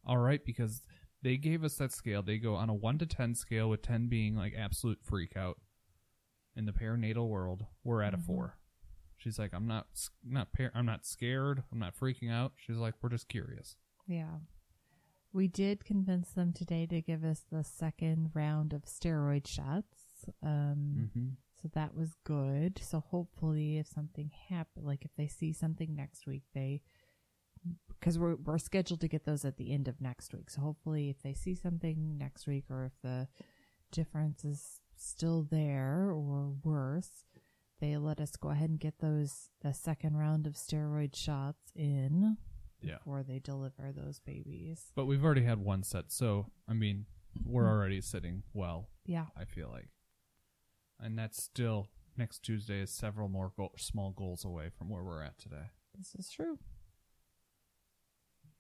all 0.04 0.18
right 0.18 0.44
because 0.44 0.82
they 1.22 1.36
gave 1.36 1.62
us 1.64 1.76
that 1.76 1.92
scale. 1.92 2.22
They 2.22 2.38
go 2.38 2.54
on 2.54 2.68
a 2.68 2.74
1 2.74 2.98
to 2.98 3.06
10 3.06 3.34
scale, 3.36 3.70
with 3.70 3.82
10 3.82 4.08
being 4.08 4.34
like 4.34 4.52
absolute 4.56 4.98
freak 5.02 5.36
out. 5.36 5.58
In 6.56 6.64
the 6.66 6.72
perinatal 6.72 7.28
world, 7.28 7.66
we're 7.84 8.02
at 8.02 8.14
a 8.14 8.18
Mhm. 8.18 8.24
4. 8.26 8.58
She's 9.18 9.38
like, 9.38 9.52
I'm 9.54 9.66
not 9.66 9.86
not 10.24 10.52
par- 10.52 10.72
I'm 10.74 10.86
not 10.86 11.06
scared. 11.06 11.62
I'm 11.70 11.78
not 11.78 11.94
freaking 11.94 12.30
out. 12.30 12.52
She's 12.56 12.76
like, 12.78 12.94
we're 13.02 13.10
just 13.10 13.28
curious. 13.28 13.76
Yeah. 14.06 14.38
We 15.32 15.48
did 15.48 15.84
convince 15.84 16.32
them 16.32 16.52
today 16.52 16.86
to 16.86 17.00
give 17.02 17.24
us 17.24 17.40
the 17.50 17.62
second 17.62 18.30
round 18.34 18.72
of 18.72 18.86
steroid 18.86 19.46
shots. 19.46 20.26
Um, 20.42 21.10
Mm-hmm. 21.14 21.28
So 21.62 21.70
that 21.74 21.94
was 21.94 22.14
good. 22.24 22.80
So 22.82 23.00
hopefully, 23.00 23.78
if 23.78 23.86
something 23.86 24.30
happen, 24.48 24.84
like 24.84 25.04
if 25.04 25.10
they 25.16 25.26
see 25.26 25.52
something 25.52 25.94
next 25.94 26.26
week, 26.26 26.42
they 26.54 26.82
because 27.88 28.18
we're 28.18 28.36
we're 28.36 28.58
scheduled 28.58 29.00
to 29.00 29.08
get 29.08 29.24
those 29.24 29.44
at 29.44 29.56
the 29.56 29.72
end 29.72 29.88
of 29.88 30.00
next 30.00 30.34
week. 30.34 30.50
So 30.50 30.60
hopefully, 30.60 31.08
if 31.10 31.22
they 31.22 31.34
see 31.34 31.54
something 31.54 32.18
next 32.18 32.46
week, 32.46 32.64
or 32.70 32.84
if 32.84 32.92
the 33.02 33.28
difference 33.90 34.44
is 34.44 34.80
still 34.96 35.46
there 35.50 36.10
or 36.10 36.54
worse, 36.62 37.24
they 37.80 37.96
let 37.96 38.20
us 38.20 38.36
go 38.36 38.50
ahead 38.50 38.70
and 38.70 38.80
get 38.80 39.00
those 39.00 39.50
the 39.62 39.72
second 39.72 40.16
round 40.16 40.46
of 40.46 40.54
steroid 40.54 41.14
shots 41.16 41.72
in 41.74 42.36
Yeah. 42.80 42.98
before 42.98 43.22
they 43.22 43.38
deliver 43.38 43.92
those 43.92 44.20
babies. 44.20 44.92
But 44.94 45.06
we've 45.06 45.24
already 45.24 45.44
had 45.44 45.58
one 45.58 45.82
set, 45.82 46.10
so 46.12 46.50
I 46.68 46.74
mean, 46.74 47.06
we're 47.44 47.62
mm-hmm. 47.64 47.72
already 47.72 48.00
sitting 48.00 48.42
well. 48.52 48.88
Yeah. 49.04 49.26
I 49.36 49.44
feel 49.44 49.68
like, 49.70 49.88
and 51.00 51.18
that's 51.18 51.42
still 51.42 51.88
next 52.16 52.40
Tuesday 52.42 52.80
is 52.80 52.90
several 52.90 53.28
more 53.28 53.52
go- 53.56 53.72
small 53.76 54.10
goals 54.12 54.44
away 54.44 54.70
from 54.76 54.88
where 54.88 55.02
we're 55.02 55.22
at 55.22 55.38
today. 55.38 55.70
This 55.96 56.14
is 56.14 56.30
true. 56.30 56.58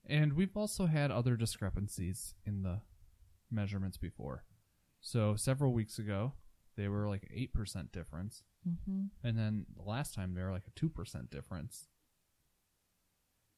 And 0.08 0.34
we've 0.34 0.56
also 0.56 0.86
had 0.86 1.10
other 1.10 1.36
discrepancies 1.36 2.34
in 2.44 2.62
the 2.62 2.80
measurements 3.50 3.96
before. 3.98 4.44
So 5.00 5.34
several 5.36 5.72
weeks 5.72 5.98
ago, 5.98 6.34
they 6.76 6.88
were 6.88 7.08
like 7.08 7.28
eight 7.34 7.52
percent 7.54 7.92
difference, 7.92 8.42
Mm-hmm. 8.68 9.04
and 9.26 9.38
then 9.38 9.64
the 9.76 9.88
last 9.88 10.12
time 10.12 10.34
they 10.34 10.42
were 10.42 10.50
like 10.50 10.66
a 10.66 10.78
two 10.78 10.88
percent 10.88 11.30
difference. 11.30 11.86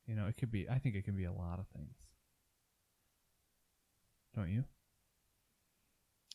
You 0.06 0.14
know, 0.14 0.26
it 0.26 0.36
could 0.36 0.50
be. 0.50 0.68
I 0.68 0.78
think 0.78 0.94
it 0.94 1.04
can 1.04 1.16
be 1.16 1.24
a 1.24 1.32
lot 1.32 1.58
of 1.58 1.66
things. 1.68 1.96
Don't 4.34 4.50
you? 4.50 4.64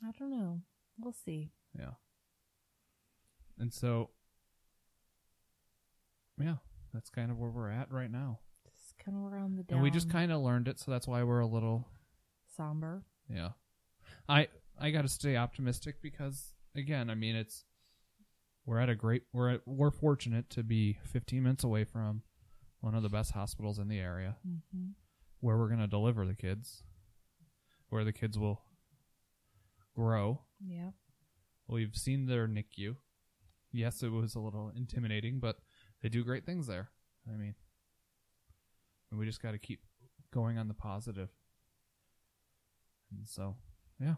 I 0.04 0.12
don't 0.18 0.32
know. 0.32 0.62
We'll 1.00 1.14
see. 1.14 1.52
Yeah. 1.78 1.92
And 3.60 3.74
so, 3.74 4.10
yeah, 6.40 6.56
that's 6.94 7.10
kind 7.10 7.32
of 7.32 7.38
where 7.38 7.50
we're 7.50 7.70
at 7.70 7.92
right 7.92 8.12
now. 8.12 8.40
Just 8.66 8.98
kind 9.04 9.18
of 9.18 9.24
around 9.32 9.58
the 9.58 9.64
down. 9.64 9.76
And 9.78 9.84
we 9.84 9.92
just 9.92 10.10
kind 10.10 10.32
of 10.32 10.42
learned 10.42 10.68
it, 10.68 10.80
so 10.80 10.92
that's 10.92 11.08
why 11.08 11.24
we're 11.24 11.40
a 11.40 11.48
little, 11.48 11.88
somber. 12.58 13.04
yeah. 13.30 13.50
I 14.28 14.48
I 14.80 14.92
got 14.92 15.04
to 15.04 15.08
stay 15.10 15.36
optimistic 15.36 15.96
because 16.02 16.54
again, 16.76 17.10
I 17.10 17.16
mean, 17.16 17.36
it's 17.36 17.64
we're 18.66 18.80
at 18.80 18.90
a 18.90 18.96
great 18.96 19.24
we're 19.34 19.52
at, 19.56 19.62
we're 19.66 19.92
fortunate 19.92 20.50
to 20.52 20.64
be 20.64 20.98
15 21.06 21.44
minutes 21.44 21.64
away 21.64 21.84
from 21.84 22.22
one 22.82 22.96
of 22.96 23.04
the 23.04 23.10
best 23.10 23.32
hospitals 23.32 23.80
in 23.80 23.88
the 23.88 24.00
area 24.00 24.36
Mm-hmm. 24.48 24.88
where 25.42 25.58
we're 25.58 25.68
going 25.68 25.80
to 25.80 25.88
deliver 25.88 26.26
the 26.26 26.36
kids, 26.36 26.84
where 27.90 28.04
the 28.04 28.14
kids 28.14 28.38
will 28.40 28.62
grow 29.96 30.42
Yeah. 30.66 30.92
We've 31.68 31.96
seen 31.96 32.26
their 32.26 32.48
NICU. 32.48 32.96
Yes, 33.74 34.04
it 34.04 34.12
was 34.12 34.36
a 34.36 34.40
little 34.40 34.72
intimidating, 34.76 35.40
but 35.40 35.58
they 36.02 36.08
do 36.08 36.24
great 36.24 36.46
things 36.46 36.68
there. 36.68 36.90
I 37.28 37.36
mean, 37.36 37.56
and 39.10 39.20
we 39.20 39.26
just 39.26 39.42
got 39.42 39.52
to 39.52 39.58
keep 39.58 39.82
going 40.32 40.58
on 40.58 40.68
the 40.68 40.74
positive. 40.74 41.30
And 43.12 43.28
so, 43.28 43.56
yeah. 44.00 44.16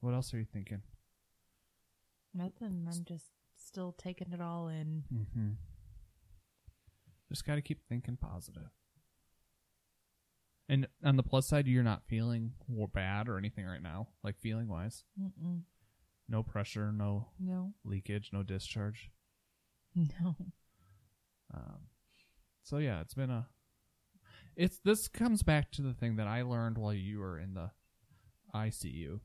What 0.00 0.14
else 0.14 0.34
are 0.34 0.38
you 0.38 0.44
thinking? 0.44 0.82
Nothing. 2.34 2.86
I'm 2.90 3.04
just 3.04 3.26
still 3.56 3.92
taking 3.92 4.32
it 4.32 4.40
all 4.40 4.68
in. 4.68 5.04
Mm-hmm. 5.12 5.50
Just 7.30 7.46
got 7.46 7.54
to 7.54 7.62
keep 7.62 7.86
thinking 7.88 8.16
positive. 8.16 8.70
And 10.68 10.88
on 11.04 11.16
the 11.16 11.22
plus 11.22 11.46
side, 11.46 11.66
you're 11.66 11.82
not 11.82 12.02
feeling 12.08 12.52
bad 12.92 13.28
or 13.28 13.38
anything 13.38 13.66
right 13.66 13.82
now, 13.82 14.08
like 14.22 14.40
feeling 14.40 14.68
wise. 14.68 15.04
Mm-mm. 15.20 15.60
No 16.28 16.42
pressure, 16.42 16.90
no 16.92 17.28
No. 17.38 17.74
leakage, 17.84 18.30
no 18.32 18.42
discharge. 18.42 19.10
No. 19.94 20.36
Um, 21.52 21.88
so 22.62 22.78
yeah, 22.78 23.00
it's 23.00 23.14
been 23.14 23.30
a. 23.30 23.46
It's 24.56 24.78
this 24.84 25.08
comes 25.08 25.42
back 25.42 25.70
to 25.72 25.82
the 25.82 25.94
thing 25.94 26.16
that 26.16 26.26
I 26.26 26.42
learned 26.42 26.78
while 26.78 26.94
you 26.94 27.18
were 27.20 27.38
in 27.38 27.54
the 27.54 27.70
ICU. 28.54 29.20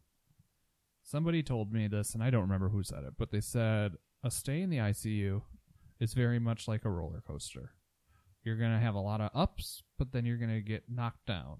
Somebody 1.03 1.41
told 1.41 1.71
me 1.73 1.87
this, 1.87 2.13
and 2.13 2.23
I 2.23 2.29
don't 2.29 2.41
remember 2.43 2.69
who 2.69 2.83
said 2.83 3.03
it, 3.03 3.13
but 3.17 3.31
they 3.31 3.41
said 3.41 3.93
a 4.23 4.29
stay 4.29 4.61
in 4.61 4.69
the 4.69 4.77
ICU 4.77 5.41
is 5.99 6.13
very 6.13 6.39
much 6.39 6.67
like 6.67 6.85
a 6.85 6.89
roller 6.89 7.21
coaster. 7.25 7.71
You're 8.43 8.57
gonna 8.57 8.79
have 8.79 8.95
a 8.95 8.99
lot 8.99 9.21
of 9.21 9.31
ups, 9.33 9.81
but 9.97 10.11
then 10.11 10.25
you're 10.25 10.37
gonna 10.37 10.61
get 10.61 10.83
knocked 10.89 11.25
down 11.25 11.57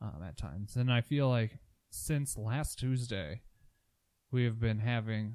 um, 0.00 0.22
at 0.26 0.36
times. 0.36 0.76
And 0.76 0.90
I 0.92 1.00
feel 1.00 1.28
like 1.28 1.58
since 1.90 2.36
last 2.38 2.78
Tuesday, 2.78 3.42
we 4.36 4.44
have 4.44 4.60
been 4.60 4.80
having 4.80 5.34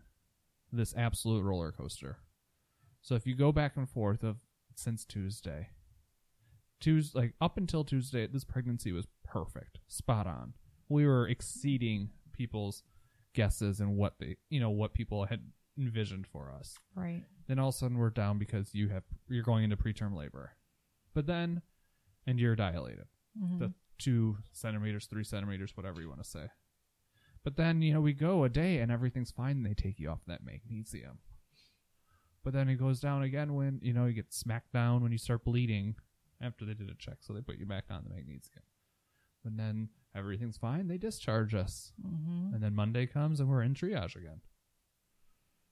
this 0.72 0.94
absolute 0.96 1.42
roller 1.42 1.72
coaster. 1.72 2.20
So 3.02 3.16
if 3.16 3.26
you 3.26 3.34
go 3.36 3.52
back 3.52 3.76
and 3.76 3.90
forth 3.90 4.22
of 4.24 4.38
since 4.76 5.06
Tuesday, 5.06 5.70
Tuesday 6.80 7.20
like 7.20 7.34
up 7.42 7.58
until 7.58 7.84
Tuesday, 7.84 8.28
this 8.28 8.44
pregnancy 8.44 8.92
was 8.92 9.08
perfect, 9.24 9.80
spot 9.88 10.28
on. 10.28 10.54
We 10.88 11.08
were 11.08 11.28
exceeding 11.28 12.10
people's 12.32 12.84
guesses 13.34 13.80
and 13.80 13.98
what 13.98 14.20
they, 14.20 14.38
you 14.52 14.60
know, 14.60 14.70
what 14.70 14.94
people 14.94 15.26
had 15.26 15.42
envisioned 15.80 16.28
for 16.28 16.52
us. 16.52 16.76
Right. 16.94 17.24
Then 17.48 17.58
all 17.58 17.70
of 17.70 17.76
a 17.76 17.78
sudden 17.80 17.98
we're 17.98 18.12
down 18.12 18.38
because 18.38 18.76
you 18.76 18.90
have 18.90 19.04
you're 19.30 19.42
going 19.44 19.64
into 19.64 19.78
preterm 19.78 20.16
labor, 20.16 20.52
but 21.16 21.26
then 21.26 21.64
and 22.28 22.40
you're 22.40 22.56
dilated, 22.56 23.08
Mhm. 23.42 23.58
the 23.58 23.74
two 23.98 24.38
centimeters, 24.52 25.08
three 25.08 25.24
centimeters, 25.24 25.76
whatever 25.76 26.02
you 26.02 26.08
want 26.10 26.22
to 26.24 26.30
say. 26.30 26.50
But 27.44 27.56
then 27.56 27.82
you 27.82 27.94
know 27.94 28.02
we 28.02 28.14
go 28.14 28.44
a 28.44 28.50
day 28.50 28.78
and 28.80 28.92
everything's 28.92 29.32
fine. 29.32 29.58
And 29.58 29.66
they 29.66 29.74
take 29.74 30.00
you 30.00 30.10
off 30.10 30.22
that 30.28 30.44
magnesium. 30.46 31.20
But 32.44 32.54
then 32.54 32.70
it 32.70 32.76
goes 32.76 33.00
down 33.00 33.24
again 33.24 33.54
when 33.54 33.80
you 33.84 33.94
know 33.94 34.06
you 34.06 34.14
get 34.14 34.34
smacked 34.34 34.74
down 34.74 35.02
when 35.04 35.12
you 35.12 35.18
start 35.18 35.44
bleeding 35.44 35.96
after 36.42 36.66
they 36.66 36.74
did 36.74 36.90
a 36.90 36.96
check, 36.96 37.18
so 37.22 37.34
they 37.34 37.42
put 37.42 37.58
you 37.58 37.66
back 37.68 37.86
on 37.92 38.04
the 38.04 38.10
magnesium. 38.14 38.64
And 39.46 39.60
then 39.60 39.90
everything's 40.16 40.58
fine. 40.58 40.88
They 40.88 40.98
discharge 40.98 41.54
us. 41.54 41.94
Mhm. 42.04 42.54
And 42.56 42.64
then 42.64 42.74
Monday 42.76 43.06
comes 43.06 43.40
and 43.40 43.48
we're 43.50 43.62
in 43.64 43.74
triage 43.76 44.16
again. 44.16 44.42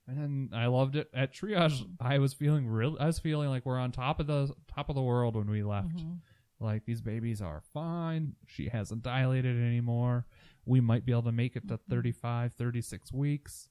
And 0.07 0.17
then 0.17 0.49
I 0.53 0.65
loved 0.67 0.95
it 0.95 1.09
at 1.13 1.33
triage. 1.33 1.87
I 1.99 2.17
was 2.17 2.33
feeling 2.33 2.67
real. 2.67 2.97
I 2.99 3.05
was 3.05 3.19
feeling 3.19 3.49
like 3.49 3.65
we're 3.65 3.77
on 3.79 3.91
top 3.91 4.19
of 4.19 4.25
the 4.27 4.51
top 4.67 4.89
of 4.89 4.95
the 4.95 5.03
world 5.03 5.35
when 5.35 5.49
we 5.49 5.61
left. 5.63 5.97
Mhm. 5.97 6.19
Like 6.59 6.85
these 6.85 7.01
babies 7.01 7.41
are 7.41 7.61
fine. 7.61 8.35
She 8.47 8.69
hasn't 8.69 9.03
dilated 9.03 9.55
anymore. 9.61 10.25
We 10.69 10.81
might 10.81 11.05
be 11.05 11.11
able 11.11 11.23
to 11.23 11.31
make 11.31 11.55
it 11.55 11.67
to 11.69 11.79
35, 11.89 12.53
36 12.53 13.11
weeks, 13.11 13.69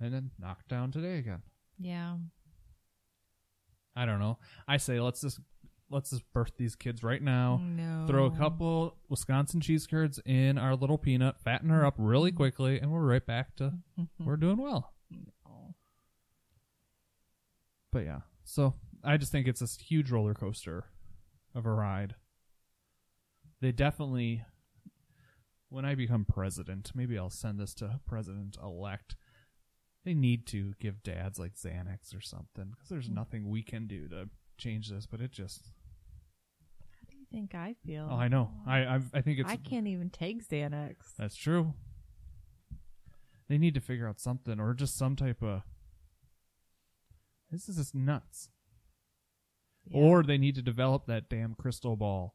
and 0.00 0.12
then 0.12 0.30
knock 0.38 0.66
down 0.68 0.90
today 0.90 1.18
again. 1.18 1.42
Yeah. 1.78 2.16
I 3.94 4.06
don't 4.06 4.20
know. 4.20 4.38
I 4.66 4.78
say 4.78 5.00
let's 5.00 5.20
just 5.20 5.40
let's 5.90 6.10
just 6.10 6.22
birth 6.32 6.52
these 6.56 6.74
kids 6.76 7.02
right 7.02 7.22
now. 7.22 7.60
No. 7.62 8.06
Throw 8.06 8.24
a 8.24 8.30
couple 8.30 8.96
Wisconsin 9.08 9.60
cheese 9.60 9.86
curds 9.86 10.20
in 10.24 10.56
our 10.56 10.74
little 10.74 10.98
peanut, 10.98 11.40
fatten 11.44 11.68
her 11.68 11.84
up 11.84 11.94
really 11.98 12.30
mm-hmm. 12.30 12.38
quickly, 12.38 12.80
and 12.80 12.90
we're 12.90 13.00
right 13.00 13.26
back 13.26 13.54
to 13.56 13.74
mm-hmm. 13.98 14.24
we're 14.24 14.36
doing 14.36 14.56
well. 14.56 14.94
No. 15.10 15.74
But 17.92 18.04
yeah, 18.04 18.20
so 18.44 18.74
I 19.02 19.16
just 19.16 19.32
think 19.32 19.48
it's 19.48 19.60
this 19.60 19.76
huge 19.76 20.10
roller 20.10 20.34
coaster 20.34 20.84
of 21.54 21.66
a 21.66 21.72
ride. 21.72 22.14
They 23.60 23.72
definitely, 23.72 24.44
when 25.70 25.84
I 25.84 25.94
become 25.94 26.24
president, 26.24 26.90
maybe 26.94 27.16
I'll 27.16 27.30
send 27.30 27.58
this 27.58 27.72
to 27.74 28.00
president 28.06 28.56
elect. 28.62 29.16
They 30.04 30.14
need 30.14 30.46
to 30.48 30.74
give 30.80 31.02
dads 31.02 31.38
like 31.38 31.54
Xanax 31.54 32.14
or 32.14 32.20
something 32.20 32.70
because 32.72 32.88
there's 32.88 33.08
mm. 33.08 33.14
nothing 33.14 33.48
we 33.48 33.62
can 33.62 33.86
do 33.86 34.08
to 34.08 34.28
change 34.58 34.90
this. 34.90 35.06
But 35.06 35.20
it 35.20 35.30
just, 35.30 35.72
How 36.90 37.08
do 37.08 37.16
you 37.16 37.26
think 37.30 37.54
I 37.54 37.76
feel? 37.86 38.08
oh, 38.10 38.16
I 38.16 38.28
know. 38.28 38.50
I 38.66 38.78
I, 38.80 39.00
I 39.14 39.20
think 39.20 39.38
it's 39.38 39.50
I 39.50 39.56
can't 39.56 39.86
even 39.86 40.10
take 40.10 40.46
Xanax. 40.46 41.14
That's 41.16 41.36
true. 41.36 41.74
They 43.48 43.58
need 43.58 43.74
to 43.74 43.80
figure 43.80 44.08
out 44.08 44.20
something 44.20 44.58
or 44.60 44.74
just 44.74 44.96
some 44.96 45.16
type 45.16 45.42
of. 45.42 45.62
This 47.50 47.68
is 47.68 47.76
just 47.76 47.94
nuts. 47.94 48.48
Yeah. 49.86 49.98
Or 49.98 50.22
they 50.22 50.38
need 50.38 50.54
to 50.56 50.62
develop 50.62 51.06
that 51.06 51.28
damn 51.28 51.54
crystal 51.54 51.96
ball. 51.96 52.34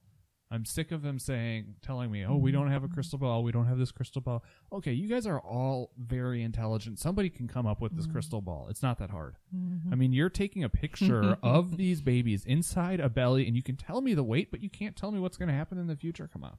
I'm 0.52 0.64
sick 0.64 0.92
of 0.92 1.02
them 1.02 1.18
saying, 1.18 1.76
telling 1.82 2.12
me, 2.12 2.24
oh, 2.24 2.36
we 2.38 2.52
don't 2.52 2.70
have 2.70 2.84
a 2.84 2.88
crystal 2.88 3.18
ball. 3.18 3.44
We 3.44 3.52
don't 3.52 3.66
have 3.66 3.80
this 3.80 3.92
crystal 3.92 4.22
ball. 4.22 4.44
Okay, 4.72 4.94
you 4.94 5.08
guys 5.10 5.26
are 5.26 5.40
all 5.40 5.92
very 5.98 6.44
intelligent. 6.44 7.00
Somebody 7.00 7.32
can 7.32 7.48
come 7.48 7.66
up 7.66 7.82
with 7.82 7.96
this 7.96 8.06
Mhm. 8.06 8.12
crystal 8.12 8.42
ball. 8.42 8.68
It's 8.70 8.84
not 8.84 9.00
that 9.00 9.10
hard. 9.10 9.38
Mhm. 9.54 9.92
I 9.92 9.96
mean, 9.96 10.14
you're 10.14 10.30
taking 10.30 10.64
a 10.64 10.70
picture 10.70 11.34
of 11.44 11.78
these 11.78 12.02
babies 12.02 12.46
inside 12.46 13.00
a 13.00 13.10
belly, 13.10 13.48
and 13.48 13.56
you 13.56 13.64
can 13.64 13.76
tell 13.76 14.02
me 14.02 14.14
the 14.14 14.24
weight, 14.24 14.52
but 14.52 14.62
you 14.62 14.70
can't 14.70 14.96
tell 14.96 15.12
me 15.12 15.20
what's 15.20 15.36
going 15.36 15.50
to 15.50 15.56
happen 15.56 15.80
in 15.80 15.88
the 15.88 15.96
future. 15.96 16.28
Come 16.28 16.44
on. 16.44 16.58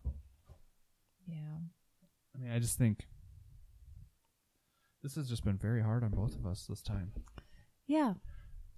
yeah. 1.29 1.59
I 2.35 2.39
mean, 2.39 2.51
I 2.51 2.59
just 2.59 2.77
think 2.77 3.07
this 5.03 5.15
has 5.15 5.29
just 5.29 5.45
been 5.45 5.57
very 5.59 5.81
hard 5.83 6.03
on 6.03 6.11
both 6.11 6.35
of 6.37 6.45
us 6.45 6.67
this 6.67 6.83
time. 6.83 7.13
Yeah. 7.87 8.15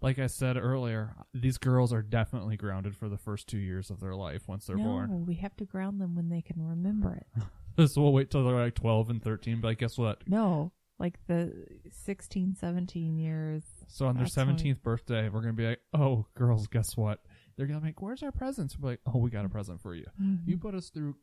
Like 0.01 0.19
I 0.19 0.29
said 0.29 0.57
earlier, 0.57 1.15
these 1.35 1.59
girls 1.59 1.93
are 1.93 2.03
definitely 2.03 2.57
grounded 2.57 2.97
for 2.97 3.09
the 3.09 3.19
first 3.19 3.49
two 3.49 3.59
years 3.59 3.91
of 3.91 4.01
their 4.01 4.15
life 4.15 4.47
once 4.47 4.67
they're 4.67 4.77
no, 4.77 4.85
born. 4.85 5.27
we 5.27 5.35
have 5.37 5.57
to 5.57 5.65
ground 5.65 6.01
them 6.01 6.15
when 6.15 6.29
they 6.29 6.41
can 6.43 6.63
remember 6.63 7.15
it. 7.15 7.43
So 7.87 8.03
we'll 8.03 8.13
wait 8.13 8.29
till 8.29 8.43
they're 8.43 8.61
like 8.61 8.75
12 8.75 9.09
and 9.09 9.23
13, 9.23 9.61
but 9.61 9.79
guess 9.79 9.97
what? 9.97 10.25
No, 10.27 10.73
like 10.99 11.15
the 11.29 11.53
16, 11.93 12.57
17 12.57 13.17
years. 13.17 13.63
So 13.87 14.07
on 14.07 14.17
their 14.17 14.25
That's 14.25 14.35
funny. 14.35 14.55
17th 14.55 14.83
birthday, 14.83 15.29
we're 15.29 15.43
going 15.43 15.55
to 15.55 15.63
be 15.63 15.69
like, 15.69 15.81
oh, 15.95 16.27
girls, 16.35 16.67
guess 16.67 16.97
what? 16.97 17.21
They're 17.57 17.67
going 17.67 17.79
to 17.79 17.81
be 17.81 17.91
like, 17.91 18.03
where's 18.03 18.25
our 18.25 18.33
presents? 18.33 18.77
We're 18.77 18.91
like, 18.91 19.01
oh, 19.07 19.19
we 19.19 19.31
got 19.31 19.45
a 19.45 19.49
present 19.49 19.81
for 19.81 19.95
you. 19.95 20.07
Mm-hmm. 20.21 20.51
You 20.51 20.59
put 20.59 20.75
us 20.75 20.91
through 20.91 21.15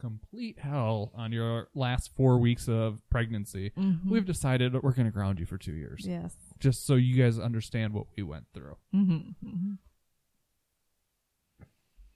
complete 0.00 0.58
hell 0.58 1.12
on 1.14 1.32
your 1.32 1.68
last 1.74 2.10
four 2.16 2.38
weeks 2.38 2.68
of 2.68 3.00
pregnancy. 3.10 3.70
Mhm. 3.76 4.06
We've 4.10 4.26
decided 4.26 4.72
that 4.72 4.82
we're 4.84 4.92
going 4.92 5.06
to 5.06 5.12
ground 5.12 5.38
you 5.40 5.46
for 5.46 5.56
two 5.58 5.74
years. 5.74 6.04
yes. 6.06 6.34
Just 6.58 6.86
so 6.86 6.94
you 6.94 7.16
guys 7.22 7.38
understand 7.38 7.92
what 7.94 8.06
we 8.16 8.22
went 8.22 8.46
through. 8.54 8.76
Mm-hmm. 8.94 9.46
Mm-hmm. 9.48 9.72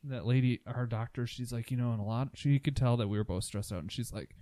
that 0.05 0.27
lady, 0.27 0.61
our 0.67 0.87
doctor, 0.87 1.27
she's 1.27 1.53
like, 1.53 1.71
you 1.71 1.77
know, 1.77 1.91
and 1.93 2.01
a 2.01 2.05
lot, 2.05 2.29
she 2.35 2.59
could 2.59 2.77
tell 2.77 2.97
that 2.97 3.09
we 3.09 3.19
were 3.19 3.25
both 3.25 3.45
stressed 3.45 3.73
out, 3.73 3.81
and 3.81 3.93
she's 3.93 4.13
like, 4.13 4.35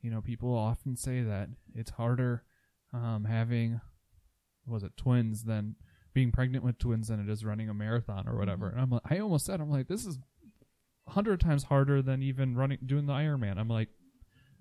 you 0.00 0.10
know, 0.10 0.20
people 0.20 0.54
often 0.54 0.96
say 0.96 1.22
that 1.22 1.48
it's 1.74 1.90
harder 1.92 2.42
um, 2.92 3.24
having, 3.24 3.80
was 4.66 4.82
it 4.82 4.96
twins 4.96 5.44
than 5.44 5.76
being 6.14 6.32
pregnant 6.32 6.64
with 6.64 6.78
twins 6.78 7.08
than 7.08 7.20
it 7.20 7.28
is 7.30 7.44
running 7.44 7.68
a 7.68 7.74
marathon 7.74 8.26
or 8.26 8.36
whatever. 8.38 8.68
And 8.70 8.80
I'm 8.80 8.90
like, 8.90 9.02
I 9.10 9.18
almost 9.18 9.44
said, 9.46 9.60
I'm 9.60 9.70
like, 9.70 9.86
this 9.86 10.06
is 10.06 10.18
hundred 11.08 11.40
times 11.40 11.64
harder 11.64 12.02
than 12.02 12.22
even 12.22 12.56
running 12.56 12.78
doing 12.84 13.06
the 13.06 13.12
Ironman. 13.12 13.58
I'm 13.58 13.68
like, 13.68 13.88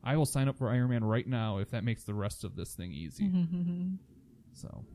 I 0.03 0.15
will 0.17 0.25
sign 0.25 0.47
up 0.47 0.58
for 0.58 0.67
Ironman 0.69 1.01
right 1.01 1.27
now 1.27 1.58
if 1.58 1.71
that 1.71 1.84
makes 1.84 2.03
the 2.03 2.13
rest 2.13 2.43
of 2.43 2.55
this 2.55 2.73
thing 2.73 2.91
easy. 2.91 3.29
So, 4.58 4.86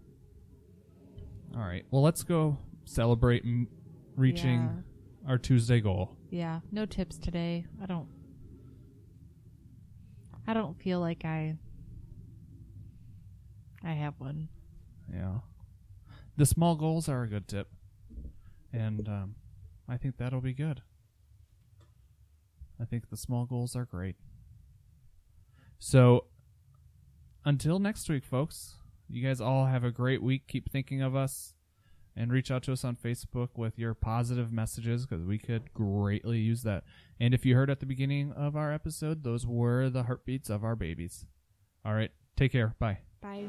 all 1.55 1.61
right, 1.61 1.85
well, 1.91 2.01
let's 2.01 2.23
go 2.23 2.57
celebrate 2.87 3.43
m- 3.45 3.69
reaching 4.17 4.83
our 5.29 5.37
Tuesday 5.37 5.83
goal. 5.83 6.17
Yeah. 6.31 6.61
No 6.73 6.87
tips 6.87 7.19
today. 7.19 7.67
I 7.83 7.85
don't. 7.85 8.09
I 10.47 10.55
don't 10.55 10.81
feel 10.81 10.99
like 10.99 11.27
I. 11.27 11.57
I 13.85 13.93
have 13.93 14.15
one. 14.17 14.49
Yeah. 15.13 15.41
The 16.39 16.47
small 16.47 16.75
goals 16.75 17.07
are 17.09 17.23
a 17.25 17.29
good 17.29 17.47
tip. 17.49 17.69
And 18.73 19.07
um, 19.09 19.35
I 19.89 19.99
think 19.99 20.17
that'll 20.17 20.41
be 20.41 20.55
good. 20.55 20.81
I 22.81 22.85
think 22.85 23.11
the 23.11 23.17
small 23.17 23.45
goals 23.45 23.77
are 23.77 23.85
great. 23.85 24.17
So 25.79 26.27
until 27.45 27.79
next 27.79 28.09
week, 28.09 28.25
folks, 28.25 28.77
you 29.09 29.27
guys 29.27 29.41
all 29.41 29.67
have 29.67 29.85
a 29.85 29.91
great 29.91 30.23
week. 30.23 30.47
Keep 30.47 30.71
thinking 30.71 31.03
of 31.03 31.17
us 31.17 31.55
and 32.17 32.33
reach 32.33 32.51
out 32.51 32.63
to 32.65 32.73
us 32.73 32.85
on 32.85 32.97
Facebook 32.97 33.51
with 33.57 33.79
your 33.79 33.95
positive 33.95 34.53
messages 34.53 35.07
because 35.07 35.25
we 35.25 35.39
could 35.39 35.73
greatly 35.73 36.39
use 36.39 36.63
that. 36.63 36.85
And 37.19 37.35
if 37.35 37.47
you 37.47 37.55
heard 37.55 37.71
at 37.71 37.81
the 37.81 37.87
beginning 37.87 38.33
of 38.33 38.57
our 38.57 38.73
episode, 38.73 39.25
those 39.25 39.47
were 39.47 39.89
the 39.91 40.05
heartbeats 40.05 40.51
of 40.51 40.65
our 40.65 40.77
babies. 40.77 41.27
All 41.85 41.95
right. 41.95 42.11
Take 42.37 42.53
care. 42.53 42.75
Bye. 42.79 42.99
Bye. 43.21 43.45